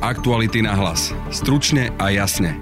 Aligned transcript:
Aktuality 0.00 0.64
na 0.64 0.72
hlas. 0.72 1.12
Stručne 1.28 1.92
a 2.00 2.08
jasne. 2.08 2.56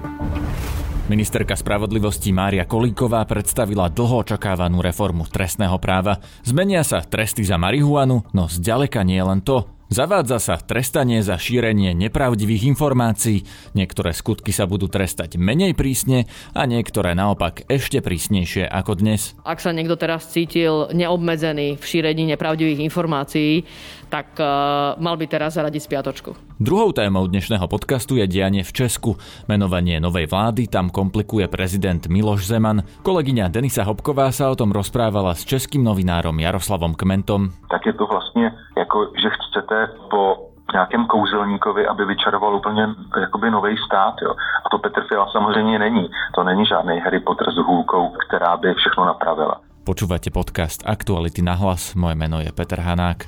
Ministerka 1.07 1.55
spravodlivosti 1.55 2.35
Mária 2.35 2.67
Kolíková 2.67 3.23
predstavila 3.23 3.87
dlho 3.87 4.27
očakávanú 4.27 4.83
reformu 4.83 5.23
trestného 5.23 5.79
práva. 5.79 6.19
Zmenia 6.43 6.83
sa 6.83 6.99
tresty 6.99 7.47
za 7.47 7.55
marihuanu, 7.55 8.27
no 8.35 8.51
zďaleka 8.51 9.07
nie 9.07 9.23
len 9.23 9.39
to. 9.39 9.63
Zavádza 9.89 10.37
sa 10.37 10.55
trestanie 10.61 11.25
za 11.25 11.41
šírenie 11.41 11.97
nepravdivých 11.97 12.69
informácií, 12.69 13.41
niektoré 13.73 14.13
skutky 14.13 14.53
sa 14.53 14.69
budú 14.69 14.85
trestať 14.85 15.41
menej 15.41 15.73
prísne 15.73 16.29
a 16.53 16.69
niektoré 16.69 17.17
naopak 17.17 17.65
ešte 17.65 17.97
prísnejšie 17.97 18.69
ako 18.69 19.01
dnes. 19.01 19.33
Ak 19.41 19.57
sa 19.57 19.73
niekto 19.73 19.97
teraz 19.97 20.29
cítil 20.29 20.93
neobmedzený 20.93 21.81
v 21.81 21.83
šírení 21.83 22.29
nepravdivých 22.29 22.85
informácií, 22.85 23.65
tak 24.13 24.37
uh, 24.37 24.93
mal 25.01 25.17
by 25.17 25.25
teraz 25.25 25.57
zaradiť 25.57 25.81
spiatočku. 25.81 26.37
Druhou 26.61 26.93
témou 26.93 27.25
dnešného 27.25 27.65
podcastu 27.65 28.21
je 28.21 28.29
dianie 28.29 28.61
v 28.61 28.69
Česku. 28.69 29.17
Menovanie 29.49 29.97
novej 29.97 30.29
vlády 30.29 30.69
tam 30.69 30.93
komplikuje 30.93 31.49
prezident 31.49 32.05
Miloš 32.05 32.45
Zeman. 32.45 32.85
Kolegyňa 33.01 33.49
Denisa 33.49 33.81
Hopková 33.89 34.29
sa 34.29 34.53
o 34.53 34.59
tom 34.59 34.69
rozprávala 34.69 35.33
s 35.33 35.49
českým 35.49 35.81
novinárom 35.81 36.37
Jaroslavom 36.37 36.93
Kmentom. 36.93 37.57
Tak 37.73 37.89
je 37.89 37.93
to 37.93 38.05
vlastně 38.05 38.51
jako, 38.77 38.97
že 39.21 39.29
chcete 39.29 39.78
po 39.87 40.49
nějakém 40.73 41.05
kouzelníkovi, 41.05 41.87
aby 41.87 42.05
vyčaroval 42.05 42.55
úplně 42.55 42.87
jakoby 43.19 43.51
nový 43.51 43.77
stát. 43.77 44.15
Jo. 44.21 44.31
A 44.65 44.69
to 44.71 44.77
Petr 44.77 45.01
Fiala 45.07 45.31
samozřejmě 45.31 45.79
není. 45.79 46.09
To 46.35 46.43
není 46.43 46.65
žádný 46.65 46.99
Harry 46.99 47.19
Potter 47.19 47.51
s 47.51 47.57
hůlkou, 47.57 48.09
která 48.27 48.57
by 48.57 48.73
všechno 48.73 49.05
napravila. 49.05 49.61
Počúvate 49.83 50.29
podcast 50.29 50.85
Aktuality 50.85 51.41
na 51.41 51.57
hlas. 51.57 51.97
Moje 51.97 52.13
meno 52.13 52.37
je 52.45 52.53
Peter 52.53 52.77
Hanák. 52.77 53.25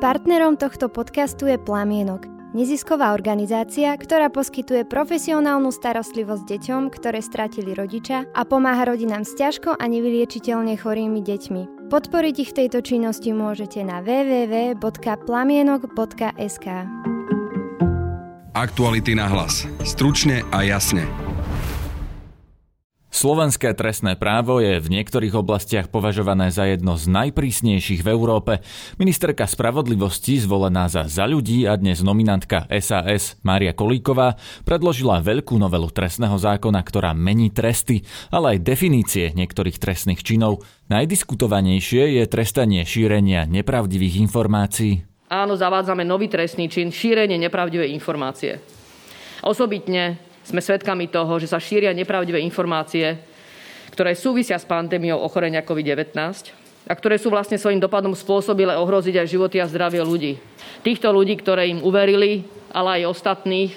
Partnerom 0.00 0.58
tohto 0.58 0.90
podcastu 0.90 1.46
je 1.46 1.54
Plamienok, 1.54 2.26
nezisková 2.56 3.14
organizácia, 3.14 3.94
ktorá 3.94 4.34
poskytuje 4.34 4.82
profesionálnu 4.82 5.70
starostlivosť 5.70 6.42
deťom, 6.42 6.90
ktoré 6.90 7.22
stratili 7.22 7.70
rodiča 7.70 8.26
a 8.34 8.42
pomáha 8.42 8.88
rodinám 8.90 9.22
s 9.22 9.38
ťažko 9.38 9.78
a 9.78 9.84
nevyliečiteľne 9.86 10.74
chorými 10.74 11.22
deťmi. 11.22 11.79
Podporiť 11.90 12.34
ich 12.38 12.54
v 12.54 12.58
tejto 12.64 12.86
činnosti 12.86 13.34
môžete 13.34 13.82
na 13.82 13.98
www.plamienok.sk 13.98 16.66
Aktuality 18.54 19.18
na 19.18 19.26
hlas. 19.26 19.66
Stručne 19.82 20.46
a 20.54 20.62
jasne. 20.62 21.29
Slovenské 23.10 23.74
trestné 23.74 24.14
právo 24.14 24.62
je 24.62 24.78
v 24.78 24.86
niektorých 24.86 25.34
oblastiach 25.34 25.90
považované 25.90 26.54
za 26.54 26.70
jedno 26.70 26.94
z 26.94 27.10
najprísnejších 27.10 28.06
v 28.06 28.08
Európe. 28.14 28.62
Ministerka 29.02 29.50
spravodlivosti, 29.50 30.38
zvolená 30.38 30.86
za 30.86 31.10
za 31.10 31.26
ľudí 31.26 31.66
a 31.66 31.74
dnes 31.74 32.06
nominantka 32.06 32.70
SAS 32.70 33.34
Mária 33.42 33.74
Kolíková, 33.74 34.38
predložila 34.62 35.26
veľkú 35.26 35.58
novelu 35.58 35.90
trestného 35.90 36.38
zákona, 36.38 36.78
ktorá 36.86 37.10
mení 37.10 37.50
tresty, 37.50 38.06
ale 38.30 38.56
aj 38.56 38.62
definície 38.62 39.34
niektorých 39.34 39.82
trestných 39.82 40.22
činov. 40.22 40.62
Najdiskutovanejšie 40.86 42.14
je 42.14 42.30
trestanie 42.30 42.86
šírenia 42.86 43.42
nepravdivých 43.42 44.22
informácií. 44.22 45.02
Áno, 45.26 45.58
zavádzame 45.58 46.06
nový 46.06 46.30
trestný 46.30 46.70
čin 46.70 46.94
šírenie 46.94 47.42
nepravdivej 47.42 47.90
informácie. 47.90 48.62
Osobitne 49.42 50.29
sme 50.50 50.58
svedkami 50.58 51.06
toho, 51.06 51.38
že 51.38 51.46
sa 51.46 51.62
šíria 51.62 51.94
nepravdivé 51.94 52.42
informácie, 52.42 53.22
ktoré 53.94 54.18
súvisia 54.18 54.58
s 54.58 54.66
pandémiou 54.66 55.22
ochorenia 55.22 55.62
COVID-19 55.62 56.10
a 56.90 56.92
ktoré 56.98 57.22
sú 57.22 57.30
vlastne 57.30 57.54
svojím 57.54 57.78
dopadom 57.78 58.18
spôsobile 58.18 58.74
ohroziť 58.74 59.22
aj 59.22 59.30
životy 59.30 59.56
a 59.62 59.70
zdravie 59.70 60.02
ľudí. 60.02 60.42
Týchto 60.82 61.14
ľudí, 61.14 61.38
ktoré 61.38 61.70
im 61.70 61.86
uverili, 61.86 62.42
ale 62.74 63.02
aj 63.02 63.14
ostatných, 63.14 63.72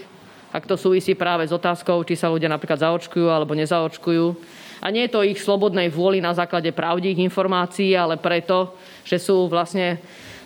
ak 0.49 0.65
to 0.65 0.77
súvisí 0.77 1.13
práve 1.13 1.45
s 1.45 1.53
otázkou, 1.53 2.01
či 2.05 2.17
sa 2.17 2.33
ľudia 2.33 2.49
napríklad 2.49 2.81
zaočkujú 2.81 3.29
alebo 3.29 3.57
nezaočkujú. 3.57 4.25
A 4.81 4.89
nie 4.89 5.05
je 5.05 5.13
to 5.13 5.25
ich 5.25 5.41
slobodnej 5.41 5.93
vôli 5.93 6.21
na 6.21 6.33
základe 6.33 6.73
pravdivých 6.73 7.25
informácií, 7.25 7.93
ale 7.93 8.17
preto, 8.17 8.73
že 9.05 9.17
sú 9.21 9.49
vlastne 9.49 10.01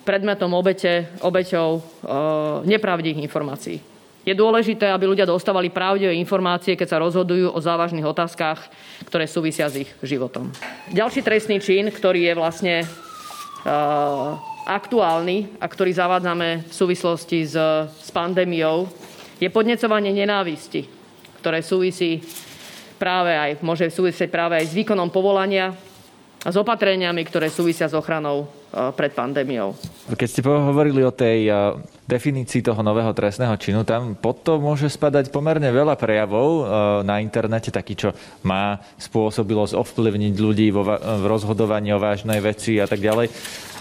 predmetom 0.07 0.53
obete, 0.55 1.11
obeťou 1.19 1.69
e, 1.75 1.81
nepravdivých 2.71 3.25
informácií. 3.27 3.96
Je 4.27 4.35
dôležité, 4.35 4.91
aby 4.91 5.07
ľudia 5.07 5.23
dostávali 5.23 5.71
pravdivé 5.71 6.11
informácie, 6.19 6.75
keď 6.75 6.87
sa 6.91 6.99
rozhodujú 6.99 7.47
o 7.47 7.59
závažných 7.63 8.03
otázkach, 8.03 8.59
ktoré 9.07 9.23
súvisia 9.23 9.71
s 9.71 9.87
ich 9.87 9.89
životom. 10.03 10.51
Ďalší 10.91 11.23
trestný 11.23 11.63
čin, 11.63 11.87
ktorý 11.87 12.27
je 12.27 12.33
vlastne 12.35 12.75
uh, 12.83 14.35
aktuálny 14.67 15.63
a 15.63 15.65
ktorý 15.71 15.95
zavádzame 15.95 16.67
v 16.67 16.73
súvislosti 16.75 17.47
s, 17.47 17.55
s 17.87 18.09
pandémiou, 18.11 18.91
je 19.39 19.47
podnecovanie 19.47 20.11
nenávisti, 20.11 20.83
ktoré 21.39 21.63
súvisí 21.63 22.19
práve 22.99 23.31
aj, 23.31 23.63
môže 23.63 23.87
súvisieť 23.87 24.27
práve 24.27 24.59
aj 24.59 24.67
s 24.67 24.75
výkonom 24.75 25.07
povolania 25.07 25.71
a 26.43 26.49
s 26.51 26.59
opatreniami, 26.59 27.23
ktoré 27.23 27.47
súvisia 27.47 27.87
s 27.87 27.95
ochranou 27.95 28.43
uh, 28.43 28.91
pred 28.91 29.15
pandémiou. 29.15 29.71
Keď 30.11 30.27
ste 30.27 30.43
hovorili 30.43 30.99
o 31.07 31.15
tej 31.15 31.47
uh, 31.47 31.79
definícii 32.07 32.63
toho 32.63 32.79
nového 32.79 33.11
trestného 33.11 33.53
činu, 33.59 33.83
tam 33.83 34.15
pod 34.15 34.41
to 34.41 34.57
môže 34.57 34.87
spadať 34.87 35.27
pomerne 35.27 35.67
veľa 35.67 35.99
prejavov 35.99 36.47
e, 36.47 36.61
na 37.03 37.19
internete, 37.19 37.67
taký, 37.67 37.99
čo 37.99 38.09
má 38.47 38.79
spôsobilosť 38.95 39.75
ovplyvniť 39.75 40.33
ľudí 40.39 40.71
vo, 40.71 40.87
v 40.87 41.25
rozhodovaní 41.27 41.91
o 41.91 41.99
vážnej 41.99 42.39
veci 42.39 42.79
a 42.79 42.87
tak 42.87 43.03
ďalej. 43.03 43.27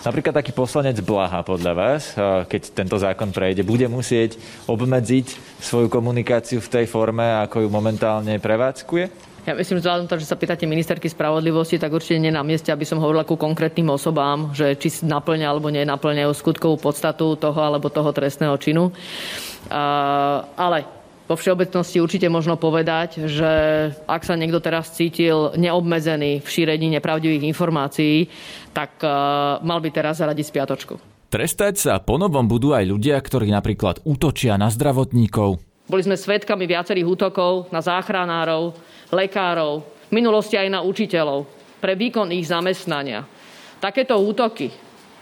Napríklad 0.03 0.39
taký 0.39 0.55
poslanec 0.55 1.03
Blaha 1.03 1.47
podľa 1.47 1.73
vás, 1.79 2.03
e, 2.19 2.47
keď 2.51 2.63
tento 2.75 2.99
zákon 2.99 3.31
prejde, 3.31 3.63
bude 3.63 3.87
musieť 3.87 4.35
obmedziť 4.67 5.59
svoju 5.63 5.87
komunikáciu 5.87 6.59
v 6.59 6.73
tej 6.83 6.87
forme, 6.91 7.23
ako 7.47 7.63
ju 7.63 7.69
momentálne 7.71 8.43
prevádzkuje? 8.43 9.36
Ja 9.47 9.55
myslím, 9.55 9.79
vzhľadom 9.79 10.11
to, 10.11 10.19
že 10.19 10.27
sa 10.27 10.35
pýtate 10.35 10.67
ministerky 10.67 11.07
spravodlivosti, 11.07 11.79
tak 11.79 11.95
určite 11.95 12.19
nie 12.19 12.35
na 12.35 12.43
mieste, 12.43 12.75
aby 12.75 12.83
som 12.83 12.99
hovorila 12.99 13.23
ku 13.23 13.39
konkrétnym 13.39 13.87
osobám, 13.95 14.51
že 14.51 14.75
či 14.75 15.07
naplňa 15.07 15.47
alebo 15.47 15.71
nenaplňajú 15.71 16.35
skutkovú 16.35 16.83
podstatu 16.83 17.39
toho 17.39 17.61
alebo 17.63 17.87
toho 17.87 18.11
trestného 18.11 18.59
činu. 18.59 18.91
ale 20.59 20.79
vo 21.27 21.35
všeobecnosti 21.35 21.99
určite 21.99 22.31
možno 22.31 22.55
povedať, 22.55 23.27
že 23.27 23.51
ak 24.07 24.23
sa 24.23 24.39
niekto 24.39 24.63
teraz 24.63 24.95
cítil 24.95 25.55
neobmedzený 25.59 26.43
v 26.43 26.49
šírení 26.51 26.87
nepravdivých 26.99 27.51
informácií, 27.51 28.31
tak 28.71 29.03
mal 29.63 29.79
by 29.83 29.91
teraz 29.91 30.23
zaradiť 30.23 30.47
spiatočku. 30.47 30.95
Trestať 31.27 31.75
sa 31.75 31.99
ponovom 31.99 32.47
budú 32.47 32.71
aj 32.71 32.87
ľudia, 32.87 33.19
ktorí 33.19 33.51
napríklad 33.51 33.99
útočia 34.07 34.55
na 34.55 34.71
zdravotníkov. 34.71 35.59
Boli 35.87 36.03
sme 36.03 36.19
svedkami 36.19 36.67
viacerých 36.67 37.07
útokov 37.07 37.71
na 37.71 37.79
záchranárov, 37.79 38.75
lekárov, 39.15 39.87
v 40.11 40.13
minulosti 40.13 40.59
aj 40.59 40.69
na 40.71 40.81
učiteľov, 40.83 41.47
pre 41.79 41.95
výkon 41.95 42.31
ich 42.35 42.51
zamestnania. 42.51 43.23
Takéto 43.79 44.19
útoky 44.19 44.75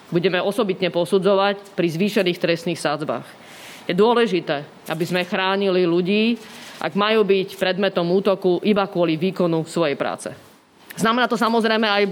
budeme 0.08 0.40
osobitne 0.40 0.88
posudzovať 0.88 1.76
pri 1.76 1.88
zvýšených 1.92 2.40
trestných 2.40 2.80
sádzbách. 2.80 3.26
Je 3.84 3.92
dôležité, 3.92 4.64
aby 4.88 5.04
sme 5.04 5.28
chránili 5.28 5.84
ľudí, 5.84 6.40
ak 6.80 6.96
majú 6.96 7.28
byť 7.28 7.60
predmetom 7.60 8.08
útoku 8.08 8.64
iba 8.64 8.88
kvôli 8.88 9.20
výkonu 9.20 9.68
svojej 9.68 9.96
práce. 10.00 10.32
Znamená 10.96 11.28
to 11.28 11.36
samozrejme 11.36 11.84
aj 11.84 12.04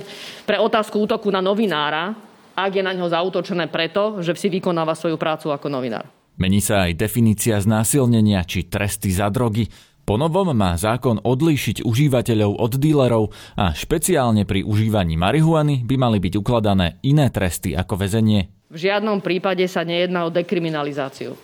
pre 0.45 0.61
otázku 0.61 1.09
útoku 1.09 1.33
na 1.33 1.41
novinára, 1.41 2.13
ak 2.53 2.73
je 2.77 2.85
na 2.85 2.93
ňo 2.93 3.09
zautočené 3.09 3.73
preto, 3.73 4.21
že 4.21 4.37
si 4.37 4.53
vykonáva 4.53 4.93
svoju 4.93 5.17
prácu 5.17 5.49
ako 5.49 5.73
novinár. 5.73 6.05
Mení 6.41 6.65
sa 6.65 6.89
aj 6.89 6.97
definícia 6.97 7.61
znásilnenia 7.61 8.43
či 8.49 8.65
tresty 8.65 9.13
za 9.13 9.29
drogy. 9.29 9.69
Ponovom 10.03 10.51
má 10.51 10.75
zákon 10.75 11.23
odlíšiť 11.23 11.87
užívateľov 11.87 12.59
od 12.59 12.73
dílerov 12.75 13.25
a 13.55 13.71
špeciálne 13.71 14.43
pri 14.43 14.67
užívaní 14.67 15.15
marihuany 15.15 15.87
by 15.87 15.95
mali 15.95 16.19
byť 16.19 16.35
ukladané 16.43 16.99
iné 17.07 17.31
tresty 17.31 17.79
ako 17.79 18.03
väzenie. 18.03 18.51
V 18.73 18.83
žiadnom 18.83 19.23
prípade 19.23 19.63
sa 19.71 19.87
nejedná 19.87 20.27
o 20.27 20.35
dekriminalizáciu. 20.35 21.39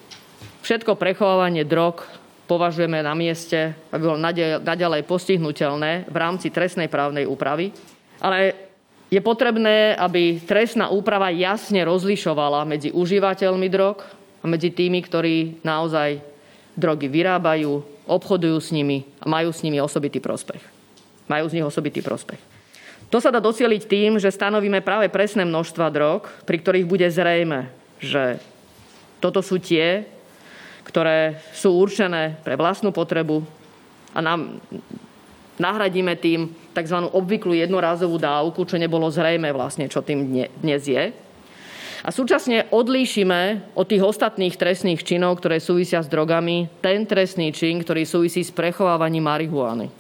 Všetko 0.67 0.99
prechovávanie 0.99 1.63
drog 1.63 2.03
považujeme 2.51 2.99
na 3.05 3.15
mieste, 3.15 3.79
aby 3.93 4.03
bolo 4.03 4.19
naďalej 4.65 5.07
postihnutelné 5.07 6.09
v 6.11 6.17
rámci 6.17 6.51
trestnej 6.51 6.91
právnej 6.91 7.29
úpravy. 7.29 7.71
Ale 8.19 8.57
je 9.07 9.21
potrebné, 9.23 9.95
aby 9.95 10.43
trestná 10.43 10.91
úprava 10.91 11.31
jasne 11.31 11.87
rozlišovala 11.87 12.67
medzi 12.67 12.91
užívateľmi 12.91 13.69
drog 13.71 14.18
medzi 14.47 14.71
tými, 14.71 15.03
ktorí 15.03 15.65
naozaj 15.67 16.23
drogy 16.79 17.11
vyrábajú, 17.11 17.83
obchodujú 18.07 18.59
s 18.63 18.71
nimi 18.71 19.03
a 19.19 19.27
majú 19.27 19.51
s 19.51 19.67
nimi 19.67 19.83
osobitý 19.83 20.23
prospech. 20.23 20.63
Majú 21.27 21.45
z 21.51 21.55
nich 21.59 21.67
osobitý 21.67 22.01
prospech. 22.01 22.39
To 23.09 23.19
sa 23.19 23.33
dá 23.33 23.41
docieliť 23.41 23.83
tým, 23.89 24.21
že 24.21 24.31
stanovíme 24.31 24.85
práve 24.85 25.09
presné 25.09 25.43
množstva 25.43 25.89
drog, 25.91 26.29
pri 26.45 26.61
ktorých 26.61 26.87
bude 26.87 27.09
zrejme, 27.09 27.73
že 27.99 28.37
toto 29.19 29.41
sú 29.41 29.59
tie, 29.59 30.05
ktoré 30.87 31.41
sú 31.53 31.75
určené 31.75 32.39
pre 32.45 32.55
vlastnú 32.57 32.93
potrebu 32.95 33.45
a 34.13 34.21
nám 34.25 34.61
nahradíme 35.61 36.17
tým 36.17 36.53
tzv. 36.73 36.99
obvyklú 37.13 37.53
jednorázovú 37.59 38.17
dávku, 38.17 38.65
čo 38.65 38.81
nebolo 38.81 39.11
zrejme 39.11 39.51
vlastne, 39.53 39.91
čo 39.91 40.01
tým 40.01 40.49
dnes 40.63 40.83
je. 40.87 41.13
A 42.07 42.15
súčasne 42.15 42.71
odlíšime 42.71 43.75
od 43.75 43.87
tých 43.91 44.07
ostatných 44.07 44.55
trestných 44.55 45.03
činov, 45.03 45.43
ktoré 45.43 45.59
súvisia 45.59 45.99
s 45.99 46.07
drogami, 46.07 46.71
ten 46.79 47.03
trestný 47.03 47.51
čin, 47.51 47.83
ktorý 47.83 48.07
súvisí 48.07 48.47
s 48.47 48.55
prechovávaním 48.55 49.27
marihuany. 49.27 49.91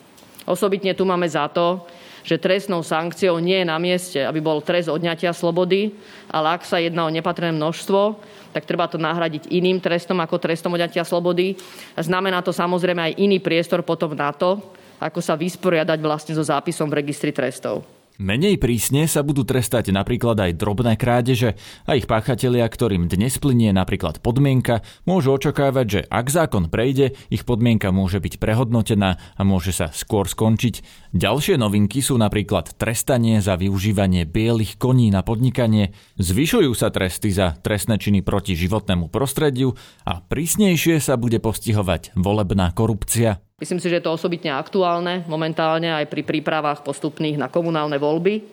Osobitne 0.46 0.94
tu 0.94 1.02
máme 1.02 1.26
za 1.26 1.50
to, 1.50 1.82
že 2.22 2.38
trestnou 2.38 2.84
sankciou 2.84 3.40
nie 3.40 3.64
je 3.64 3.66
na 3.66 3.80
mieste, 3.80 4.20
aby 4.20 4.38
bol 4.38 4.60
trest 4.60 4.92
odňatia 4.92 5.32
slobody, 5.32 5.96
ale 6.28 6.60
ak 6.60 6.62
sa 6.62 6.76
jedná 6.76 7.08
o 7.08 7.12
nepatrné 7.12 7.56
množstvo, 7.56 8.20
tak 8.52 8.68
treba 8.68 8.84
to 8.84 9.00
nahradiť 9.00 9.48
iným 9.48 9.80
trestom 9.80 10.20
ako 10.20 10.36
trestom 10.36 10.76
odňatia 10.76 11.08
slobody. 11.08 11.56
Znamená 11.96 12.44
to 12.44 12.52
samozrejme 12.52 13.00
aj 13.00 13.18
iný 13.18 13.40
priestor 13.40 13.80
potom 13.80 14.12
na 14.12 14.32
to, 14.32 14.60
ako 15.00 15.24
sa 15.24 15.40
vysporiadať 15.40 15.98
vlastne 16.04 16.36
so 16.36 16.44
zápisom 16.44 16.92
v 16.92 17.00
registri 17.00 17.32
trestov. 17.32 17.97
Menej 18.18 18.58
prísne 18.58 19.06
sa 19.06 19.22
budú 19.22 19.46
trestať 19.46 19.94
napríklad 19.94 20.34
aj 20.42 20.58
drobné 20.58 20.98
krádeže 20.98 21.54
a 21.86 21.94
ich 21.94 22.10
páchatelia, 22.10 22.66
ktorým 22.66 23.06
dnes 23.06 23.38
plinie 23.38 23.70
napríklad 23.70 24.18
podmienka, 24.18 24.82
môžu 25.06 25.38
očakávať, 25.38 25.86
že 25.86 26.00
ak 26.10 26.26
zákon 26.26 26.66
prejde, 26.66 27.14
ich 27.30 27.46
podmienka 27.46 27.94
môže 27.94 28.18
byť 28.18 28.42
prehodnotená 28.42 29.22
a 29.22 29.42
môže 29.46 29.70
sa 29.70 29.94
skôr 29.94 30.26
skončiť. 30.26 30.82
Ďalšie 31.14 31.62
novinky 31.62 32.02
sú 32.02 32.18
napríklad 32.18 32.74
trestanie 32.74 33.38
za 33.38 33.54
využívanie 33.54 34.26
bielých 34.26 34.82
koní 34.82 35.14
na 35.14 35.22
podnikanie, 35.22 35.94
zvyšujú 36.18 36.74
sa 36.74 36.90
tresty 36.90 37.30
za 37.30 37.54
trestné 37.54 38.02
činy 38.02 38.26
proti 38.26 38.58
životnému 38.58 39.14
prostrediu 39.14 39.78
a 40.02 40.18
prísnejšie 40.26 40.98
sa 40.98 41.14
bude 41.14 41.38
postihovať 41.38 42.18
volebná 42.18 42.74
korupcia. 42.74 43.38
Myslím 43.58 43.82
si, 43.82 43.90
že 43.90 43.98
je 43.98 44.06
to 44.06 44.14
osobitne 44.14 44.54
aktuálne 44.54 45.26
momentálne 45.26 45.90
aj 45.90 46.06
pri 46.06 46.22
prípravách 46.22 46.86
postupných 46.86 47.34
na 47.34 47.50
komunálne 47.50 47.98
voľby, 47.98 48.46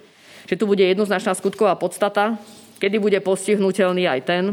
že 0.49 0.57
tu 0.57 0.65
bude 0.65 0.81
jednoznačná 0.81 1.37
skutková 1.37 1.77
podstata, 1.77 2.41
kedy 2.81 2.97
bude 2.97 3.21
postihnutelný 3.21 4.09
aj 4.09 4.21
ten, 4.25 4.43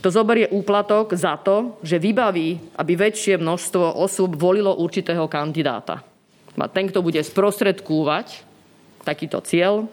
kto 0.00 0.08
zoberie 0.08 0.48
úplatok 0.48 1.12
za 1.12 1.36
to, 1.36 1.76
že 1.84 2.00
vybaví, 2.00 2.56
aby 2.76 2.92
väčšie 2.96 3.36
množstvo 3.36 4.00
osôb 4.00 4.36
volilo 4.36 4.72
určitého 4.76 5.28
kandidáta. 5.28 6.04
A 6.56 6.66
ten, 6.72 6.88
kto 6.88 7.04
bude 7.04 7.20
sprostredkúvať 7.20 8.44
takýto 9.04 9.44
cieľ, 9.44 9.84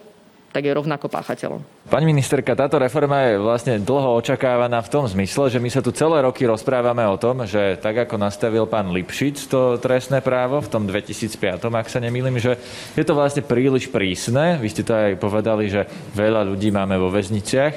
tak 0.54 0.70
je 0.70 0.72
rovnako 0.78 1.10
páchateľom. 1.10 1.66
Pani 1.90 2.06
ministerka, 2.06 2.54
táto 2.54 2.78
reforma 2.78 3.26
je 3.26 3.42
vlastne 3.42 3.82
dlho 3.82 4.14
očakávaná 4.22 4.86
v 4.86 4.92
tom 4.94 5.10
zmysle, 5.10 5.50
že 5.50 5.58
my 5.58 5.70
sa 5.74 5.82
tu 5.82 5.90
celé 5.90 6.22
roky 6.22 6.46
rozprávame 6.46 7.02
o 7.10 7.18
tom, 7.18 7.50
že 7.50 7.82
tak 7.82 8.06
ako 8.06 8.22
nastavil 8.22 8.70
pán 8.70 8.94
Lipšic 8.94 9.50
to 9.50 9.82
trestné 9.82 10.22
právo 10.22 10.62
v 10.62 10.70
tom 10.70 10.86
2005, 10.86 11.58
ak 11.58 11.90
sa 11.90 11.98
nemýlim, 11.98 12.38
že 12.38 12.62
je 12.94 13.02
to 13.02 13.18
vlastne 13.18 13.42
príliš 13.42 13.90
prísne. 13.90 14.62
Vy 14.62 14.70
ste 14.70 14.86
to 14.86 14.94
aj 14.94 15.18
povedali, 15.18 15.74
že 15.74 15.90
veľa 16.14 16.46
ľudí 16.46 16.70
máme 16.70 17.02
vo 17.02 17.10
väzniciach. 17.10 17.74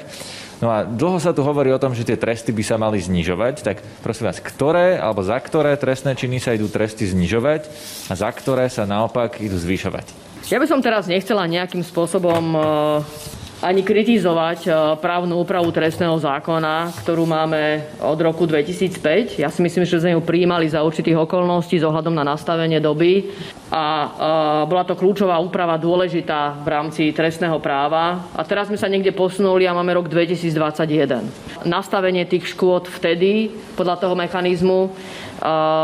No 0.57 0.73
a 0.73 0.81
dlho 0.85 1.21
sa 1.21 1.37
tu 1.37 1.45
hovorí 1.45 1.69
o 1.69 1.81
tom, 1.81 1.93
že 1.93 2.05
tie 2.05 2.17
tresty 2.17 2.49
by 2.49 2.63
sa 2.65 2.81
mali 2.81 2.97
znižovať, 2.97 3.61
tak 3.61 3.77
prosím 4.01 4.29
vás, 4.29 4.41
ktoré 4.41 4.97
alebo 4.97 5.21
za 5.21 5.37
ktoré 5.37 5.77
trestné 5.77 6.17
činy 6.17 6.41
sa 6.41 6.57
idú 6.57 6.65
tresty 6.65 7.05
znižovať 7.05 7.69
a 8.09 8.13
za 8.17 8.29
ktoré 8.33 8.65
sa 8.65 8.89
naopak 8.89 9.37
idú 9.37 9.53
zvyšovať? 9.53 10.26
Ja 10.47 10.63
by 10.63 10.67
som 10.71 10.79
teraz 10.79 11.11
nechcela 11.11 11.43
nejakým 11.43 11.83
spôsobom 11.83 12.55
eh, 12.55 12.63
ani 13.67 13.83
kritizovať 13.83 14.59
eh, 14.63 14.73
právnu 14.95 15.43
úpravu 15.43 15.67
trestného 15.75 16.15
zákona, 16.15 16.95
ktorú 17.03 17.27
máme 17.27 17.83
od 17.99 18.15
roku 18.15 18.47
2005. 18.47 19.43
Ja 19.43 19.51
si 19.51 19.59
myslím, 19.59 19.83
že 19.83 19.99
sme 19.99 20.15
ju 20.15 20.23
prijímali 20.23 20.71
za 20.71 20.87
určitých 20.87 21.19
okolností 21.19 21.83
s 21.83 21.83
ohľadom 21.83 22.15
na 22.15 22.23
nastavenie 22.23 22.79
doby 22.79 23.27
a 23.75 23.83
eh, 23.83 24.07
bola 24.71 24.87
to 24.87 24.95
kľúčová 24.95 25.35
úprava 25.35 25.75
dôležitá 25.75 26.63
v 26.63 26.67
rámci 26.71 27.11
trestného 27.11 27.59
práva. 27.59 28.31
A 28.31 28.39
teraz 28.47 28.71
sme 28.71 28.79
sa 28.79 28.87
niekde 28.87 29.11
posunuli 29.11 29.67
a 29.67 29.75
máme 29.75 29.99
rok 29.99 30.07
2021. 30.07 31.67
Nastavenie 31.67 32.23
tých 32.23 32.55
škôd 32.55 32.87
vtedy 32.87 33.51
podľa 33.75 33.99
toho 33.99 34.15
mechanizmu 34.15 34.95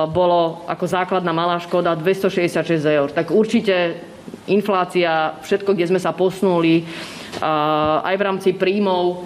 bolo 0.09 0.65
ako 0.65 0.85
základná 0.89 1.29
malá 1.29 1.61
škoda 1.61 1.93
266 1.93 2.73
eur. 2.89 3.13
Tak 3.13 3.29
určite 3.29 4.01
inflácia, 4.47 5.39
všetko, 5.43 5.75
kde 5.75 5.89
sme 5.93 5.99
sa 5.99 6.11
posnuli, 6.11 6.83
aj 8.03 8.13
v 8.13 8.25
rámci 8.25 8.49
príjmov 8.53 9.25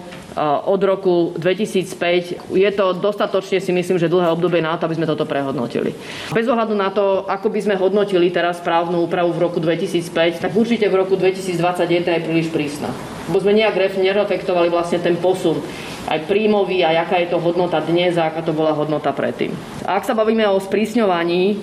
od 0.68 0.80
roku 0.86 1.34
2005. 1.34 2.54
Je 2.54 2.70
to 2.70 2.94
dostatočne, 2.94 3.58
si 3.58 3.74
myslím, 3.74 3.98
že 3.98 4.06
dlhé 4.06 4.30
obdobie 4.30 4.62
na 4.62 4.78
to, 4.78 4.86
aby 4.86 4.94
sme 4.94 5.10
toto 5.10 5.26
prehodnotili. 5.26 5.90
Bez 6.30 6.46
ohľadu 6.46 6.78
na 6.78 6.94
to, 6.94 7.26
ako 7.26 7.50
by 7.50 7.58
sme 7.58 7.74
hodnotili 7.74 8.30
teraz 8.30 8.62
právnu 8.62 9.02
úpravu 9.02 9.34
v 9.34 9.42
roku 9.42 9.58
2005, 9.58 10.38
tak 10.38 10.54
určite 10.54 10.86
v 10.86 10.94
roku 10.94 11.18
2021 11.18 12.06
je 12.06 12.22
príliš 12.22 12.48
prísna. 12.54 12.86
Bo 13.26 13.42
sme 13.42 13.50
nejak 13.56 13.98
nereflektovali 13.98 14.70
vlastne 14.70 15.02
ten 15.02 15.18
posun 15.18 15.58
aj 16.08 16.24
príjmový, 16.24 16.80
aj 16.80 16.96
aká 17.04 17.16
je 17.20 17.28
to 17.28 17.38
hodnota 17.38 17.84
dnes 17.84 18.16
a 18.16 18.32
aká 18.32 18.40
to 18.40 18.56
bola 18.56 18.72
hodnota 18.72 19.12
predtým. 19.12 19.52
A 19.84 20.00
ak 20.00 20.08
sa 20.08 20.16
bavíme 20.16 20.48
o 20.48 20.56
sprísňovaní 20.56 21.42
e, 21.52 21.56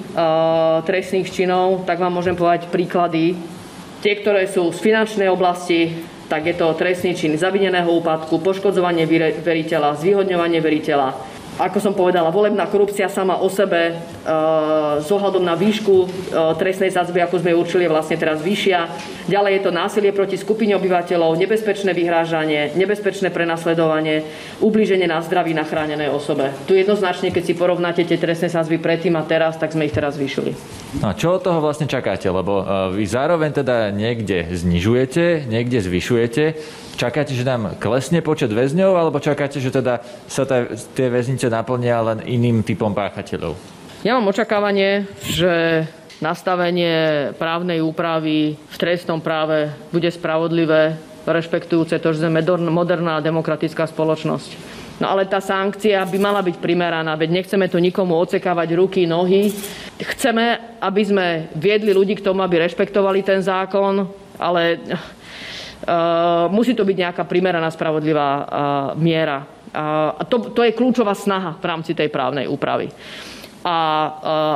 trestných 0.86 1.34
činov, 1.34 1.82
tak 1.90 1.98
vám 1.98 2.14
môžem 2.14 2.38
povedať 2.38 2.70
príklady. 2.70 3.34
Tie, 4.06 4.14
ktoré 4.22 4.46
sú 4.46 4.70
z 4.70 4.78
finančnej 4.78 5.26
oblasti, 5.34 5.98
tak 6.30 6.46
je 6.46 6.54
to 6.54 6.78
trestný 6.78 7.18
čin 7.18 7.34
zavineného 7.34 7.90
úpadku, 7.90 8.38
poškodzovanie 8.42 9.10
veriteľa, 9.42 9.98
zvýhodňovanie 9.98 10.62
veriteľa, 10.62 11.35
ako 11.56 11.80
som 11.80 11.94
povedala, 11.96 12.36
volebná 12.36 12.68
korupcia 12.68 13.08
sama 13.08 13.40
o 13.40 13.48
sebe 13.48 13.96
s 15.00 15.08
e, 15.08 15.16
ohľadom 15.16 15.40
na 15.40 15.56
výšku 15.56 15.96
e, 16.04 16.08
trestnej 16.60 16.92
sadzby, 16.92 17.24
ako 17.24 17.40
sme 17.40 17.56
ju 17.56 17.58
určili, 17.64 17.88
je 17.88 17.94
vlastne 17.96 18.18
teraz 18.20 18.44
vyššia. 18.44 18.80
Ďalej 19.32 19.52
je 19.56 19.62
to 19.64 19.72
násilie 19.72 20.12
proti 20.12 20.36
skupine 20.36 20.76
obyvateľov, 20.76 21.40
nebezpečné 21.40 21.96
vyhrážanie, 21.96 22.76
nebezpečné 22.76 23.32
prenasledovanie, 23.32 24.28
ublíženie 24.60 25.08
na 25.08 25.24
zdraví 25.24 25.56
na 25.56 25.64
chránenej 25.64 26.12
osobe. 26.12 26.52
Tu 26.68 26.76
jednoznačne, 26.76 27.32
keď 27.32 27.44
si 27.48 27.54
porovnáte 27.56 28.04
tie 28.04 28.20
trestné 28.20 28.52
sadzby 28.52 28.76
predtým 28.76 29.16
a 29.16 29.24
teraz, 29.24 29.56
tak 29.56 29.72
sme 29.72 29.88
ich 29.88 29.96
teraz 29.96 30.20
vyšili. 30.20 30.52
No 31.00 31.16
čo 31.16 31.40
od 31.40 31.44
toho 31.48 31.64
vlastne 31.64 31.88
čakáte? 31.88 32.28
Lebo 32.28 32.62
e, 32.62 33.00
vy 33.00 33.04
zároveň 33.08 33.64
teda 33.64 33.96
niekde 33.96 34.52
znižujete, 34.52 35.48
niekde 35.48 35.80
zvyšujete. 35.80 36.44
Čakáte, 36.96 37.36
že 37.36 37.44
nám 37.44 37.76
klesne 37.76 38.24
počet 38.24 38.48
väzňov, 38.56 38.96
alebo 38.96 39.20
čakáte, 39.20 39.60
že 39.60 39.68
teda 39.68 40.00
sa 40.32 40.48
tie 40.96 41.12
väznice 41.12 41.52
naplnia 41.52 42.00
len 42.00 42.24
iným 42.24 42.64
typom 42.64 42.96
páchateľov? 42.96 43.60
Ja 44.08 44.16
mám 44.16 44.32
očakávanie, 44.32 45.04
že 45.28 45.84
nastavenie 46.24 47.36
právnej 47.36 47.84
úpravy 47.84 48.56
v 48.56 48.78
trestnom 48.80 49.20
práve 49.20 49.76
bude 49.92 50.08
spravodlivé, 50.08 50.96
rešpektujúce 51.28 52.00
to, 52.00 52.16
že 52.16 52.24
sme 52.24 52.40
moderná 52.72 53.20
demokratická 53.20 53.92
spoločnosť. 53.92 54.50
No 55.04 55.12
ale 55.12 55.28
tá 55.28 55.44
sankcia 55.44 56.00
by 56.08 56.16
mala 56.16 56.40
byť 56.40 56.64
primeraná, 56.64 57.20
veď 57.20 57.44
nechceme 57.44 57.68
tu 57.68 57.76
nikomu 57.84 58.16
ocekávať 58.16 58.72
ruky, 58.80 59.04
nohy. 59.04 59.52
Chceme, 60.00 60.80
aby 60.80 61.02
sme 61.04 61.52
viedli 61.60 61.92
ľudí 61.92 62.16
k 62.16 62.24
tomu, 62.24 62.40
aby 62.40 62.64
rešpektovali 62.64 63.20
ten 63.20 63.44
zákon, 63.44 64.08
ale 64.40 64.80
musí 66.50 66.74
to 66.74 66.88
byť 66.88 66.98
nejaká 66.98 67.24
primeraná, 67.28 67.68
spravodlivá 67.70 68.30
uh, 68.32 68.46
miera. 68.96 69.44
Uh, 69.76 70.16
a 70.18 70.24
to, 70.24 70.56
to 70.56 70.64
je 70.64 70.72
kľúčová 70.72 71.12
snaha 71.12 71.60
v 71.60 71.66
rámci 71.68 71.92
tej 71.92 72.08
právnej 72.08 72.48
úpravy. 72.48 72.90
A, 73.66 73.78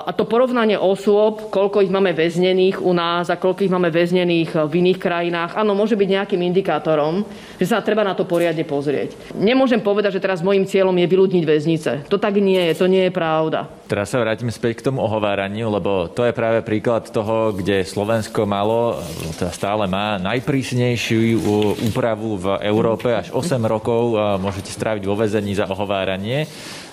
a 0.05 0.11
to 0.13 0.29
porovnanie 0.29 0.77
osôb, 0.77 1.49
koľko 1.49 1.81
ich 1.81 1.89
máme 1.89 2.13
väznených 2.13 2.77
u 2.77 2.93
nás 2.93 3.33
a 3.33 3.41
koľko 3.41 3.65
ich 3.65 3.73
máme 3.73 3.89
väznených 3.89 4.69
v 4.69 4.73
iných 4.85 5.01
krajinách, 5.01 5.57
áno, 5.57 5.73
môže 5.73 5.97
byť 5.97 6.09
nejakým 6.13 6.37
indikátorom, 6.45 7.25
že 7.57 7.65
sa 7.65 7.81
treba 7.81 8.05
na 8.05 8.13
to 8.13 8.29
poriadne 8.29 8.61
pozrieť. 8.69 9.33
Nemôžem 9.33 9.81
povedať, 9.81 10.21
že 10.21 10.21
teraz 10.21 10.45
môjim 10.45 10.61
cieľom 10.61 10.93
je 10.93 11.09
vyľudniť 11.09 11.41
väznice. 11.41 11.91
To 12.05 12.21
tak 12.21 12.37
nie 12.37 12.61
je, 12.69 12.77
to 12.77 12.85
nie 12.85 13.09
je 13.09 13.13
pravda. 13.17 13.65
Teraz 13.89 14.13
sa 14.13 14.21
vrátim 14.21 14.53
späť 14.53 14.85
k 14.85 14.85
tomu 14.85 15.01
ohováraniu, 15.01 15.73
lebo 15.73 16.13
to 16.13 16.21
je 16.21 16.29
práve 16.29 16.61
príklad 16.61 17.09
toho, 17.09 17.57
kde 17.57 17.81
Slovensko 17.81 18.45
malo, 18.45 19.01
teda 19.33 19.49
stále 19.49 19.89
má 19.89 20.21
najprísnejšiu 20.21 21.41
úpravu 21.89 22.37
v 22.37 22.61
Európe, 22.69 23.09
až 23.09 23.33
8 23.33 23.57
rokov 23.65 24.13
môžete 24.37 24.69
stráviť 24.69 25.09
vo 25.09 25.17
väzení 25.17 25.57
za 25.57 25.65
ohováranie. 25.65 26.45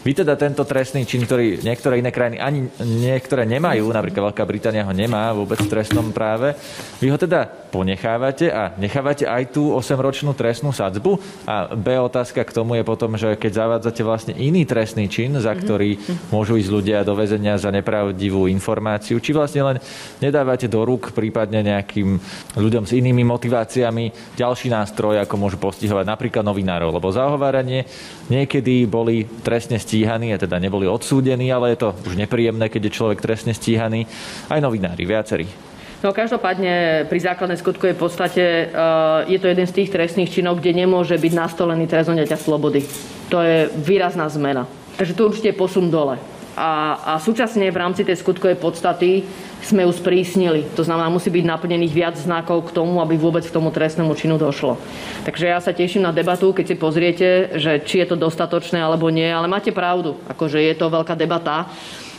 Vy 0.09 0.25
teda 0.25 0.41
tento 0.41 0.65
trestný 0.65 1.05
čin, 1.05 1.29
ktorý 1.29 1.61
niektoré 1.61 2.01
iné 2.01 2.09
krajiny 2.09 2.41
ani 2.41 2.65
niektoré 2.81 3.45
nemajú, 3.45 3.93
napríklad 3.93 4.33
Veľká 4.33 4.49
Británia 4.49 4.89
ho 4.89 4.95
nemá 4.97 5.37
vôbec 5.37 5.61
v 5.61 5.69
trestnom 5.69 6.17
práve, 6.17 6.57
vy 7.03 7.13
ho 7.13 7.19
teda 7.21 7.66
ponechávate 7.77 8.49
a 8.49 8.73
nechávate 8.81 9.29
aj 9.29 9.53
tú 9.53 9.77
8-ročnú 9.77 10.33
trestnú 10.33 10.73
sadzbu? 10.73 11.21
A 11.45 11.77
B 11.77 12.01
otázka 12.01 12.41
k 12.41 12.57
tomu 12.57 12.81
je 12.81 12.85
potom, 12.89 13.21
že 13.21 13.37
keď 13.37 13.53
zavádzate 13.53 14.01
vlastne 14.01 14.33
iný 14.33 14.65
trestný 14.65 15.13
čin, 15.13 15.37
za 15.37 15.53
mhm. 15.53 15.59
ktorý 15.61 15.91
môžu 16.33 16.57
ísť 16.57 16.71
ľudia 16.73 17.05
do 17.05 17.13
väzenia 17.13 17.61
za 17.61 17.69
nepravdivú 17.69 18.49
informáciu, 18.49 19.21
či 19.21 19.37
vlastne 19.37 19.61
len 19.61 19.77
nedávate 20.25 20.65
do 20.73 20.81
rúk 20.89 21.13
prípadne 21.13 21.61
nejakým 21.61 22.17
ľuďom 22.57 22.89
s 22.89 22.97
inými 22.97 23.21
motiváciami 23.29 24.37
ďalší 24.41 24.73
nástroj, 24.73 25.21
ako 25.21 25.35
môžu 25.37 25.61
postihovať 25.61 26.09
napríklad 26.09 26.41
novinárov, 26.41 26.97
lebo 26.97 27.13
zahováranie 27.13 27.85
niekedy 28.33 28.89
boli 28.89 29.29
trestne 29.45 29.77
stíhaní 29.77 30.33
a 30.33 30.41
teda 30.41 30.57
neboli 30.57 30.89
odsúdení, 30.89 31.53
ale 31.53 31.77
je 31.77 31.85
to 31.85 31.89
už 32.09 32.17
nepríjemné, 32.17 32.73
keď 32.73 32.89
je 32.89 32.97
človek 32.97 33.21
trestne 33.21 33.53
stíhaný. 33.53 34.09
Aj 34.49 34.63
novinári, 34.63 35.05
viacerí. 35.05 35.76
No 36.05 36.13
každopádne 36.13 37.09
pri 37.09 37.19
základnej 37.25 37.57
skutkovej 37.57 37.97
podstate 37.97 38.69
uh, 38.69 39.25
je 39.25 39.41
to 39.41 39.49
jeden 39.49 39.65
z 39.65 39.77
tých 39.81 39.93
trestných 39.93 40.29
činov, 40.29 40.61
kde 40.61 40.77
nemôže 40.77 41.17
byť 41.17 41.33
nastolený 41.33 41.89
trest 41.89 42.13
odňatia 42.13 42.37
slobody. 42.37 42.85
To 43.33 43.41
je 43.41 43.73
výrazná 43.81 44.29
zmena. 44.29 44.69
Takže 45.01 45.17
to 45.17 45.33
určite 45.33 45.57
je 45.57 45.61
posun 45.61 45.89
dole. 45.89 46.21
A, 46.57 46.97
a 47.05 47.13
súčasne 47.21 47.69
v 47.69 47.81
rámci 47.81 48.01
tej 48.01 48.17
skutkovej 48.17 48.57
podstaty 48.57 49.29
sme 49.61 49.85
ju 49.85 49.93
sprísnili. 49.93 50.65
To 50.73 50.81
znamená, 50.81 51.13
musí 51.13 51.29
byť 51.29 51.45
naplnených 51.45 51.93
viac 51.93 52.17
znakov 52.17 52.73
k 52.73 52.81
tomu, 52.81 52.97
aby 53.05 53.21
vôbec 53.21 53.45
k 53.45 53.53
tomu 53.53 53.69
trestnému 53.69 54.17
činu 54.17 54.41
došlo. 54.41 54.81
Takže 55.29 55.53
ja 55.53 55.61
sa 55.61 55.77
teším 55.77 56.09
na 56.09 56.17
debatu, 56.17 56.57
keď 56.57 56.65
si 56.65 56.77
pozriete, 56.81 57.29
že 57.61 57.85
či 57.85 58.01
je 58.01 58.09
to 58.09 58.17
dostatočné 58.17 58.81
alebo 58.81 59.13
nie, 59.13 59.29
ale 59.29 59.53
máte 59.53 59.69
pravdu, 59.69 60.17
akože 60.33 60.57
je 60.57 60.75
to 60.81 60.89
veľká 60.89 61.13
debata, 61.13 61.69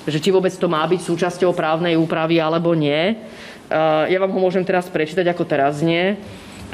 že 0.05 0.21
či 0.21 0.29
vôbec 0.29 0.53
to 0.53 0.69
má 0.69 0.85
byť 0.85 1.01
súčasťou 1.01 1.57
právnej 1.57 1.97
úpravy 1.97 2.37
alebo 2.37 2.77
nie. 2.77 3.17
Ja 3.71 4.17
vám 4.23 4.31
ho 4.31 4.39
môžem 4.39 4.63
teraz 4.63 4.87
prečítať, 4.87 5.27
ako 5.27 5.43
teraz 5.43 5.83
znie. 5.83 6.15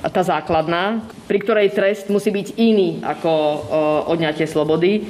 Tá 0.04 0.22
základná, 0.26 1.06
pri 1.30 1.38
ktorej 1.42 1.74
trest 1.74 2.10
musí 2.10 2.34
byť 2.34 2.58
iný 2.58 3.00
ako 3.02 3.32
odňatie 4.10 4.46
slobody. 4.46 5.06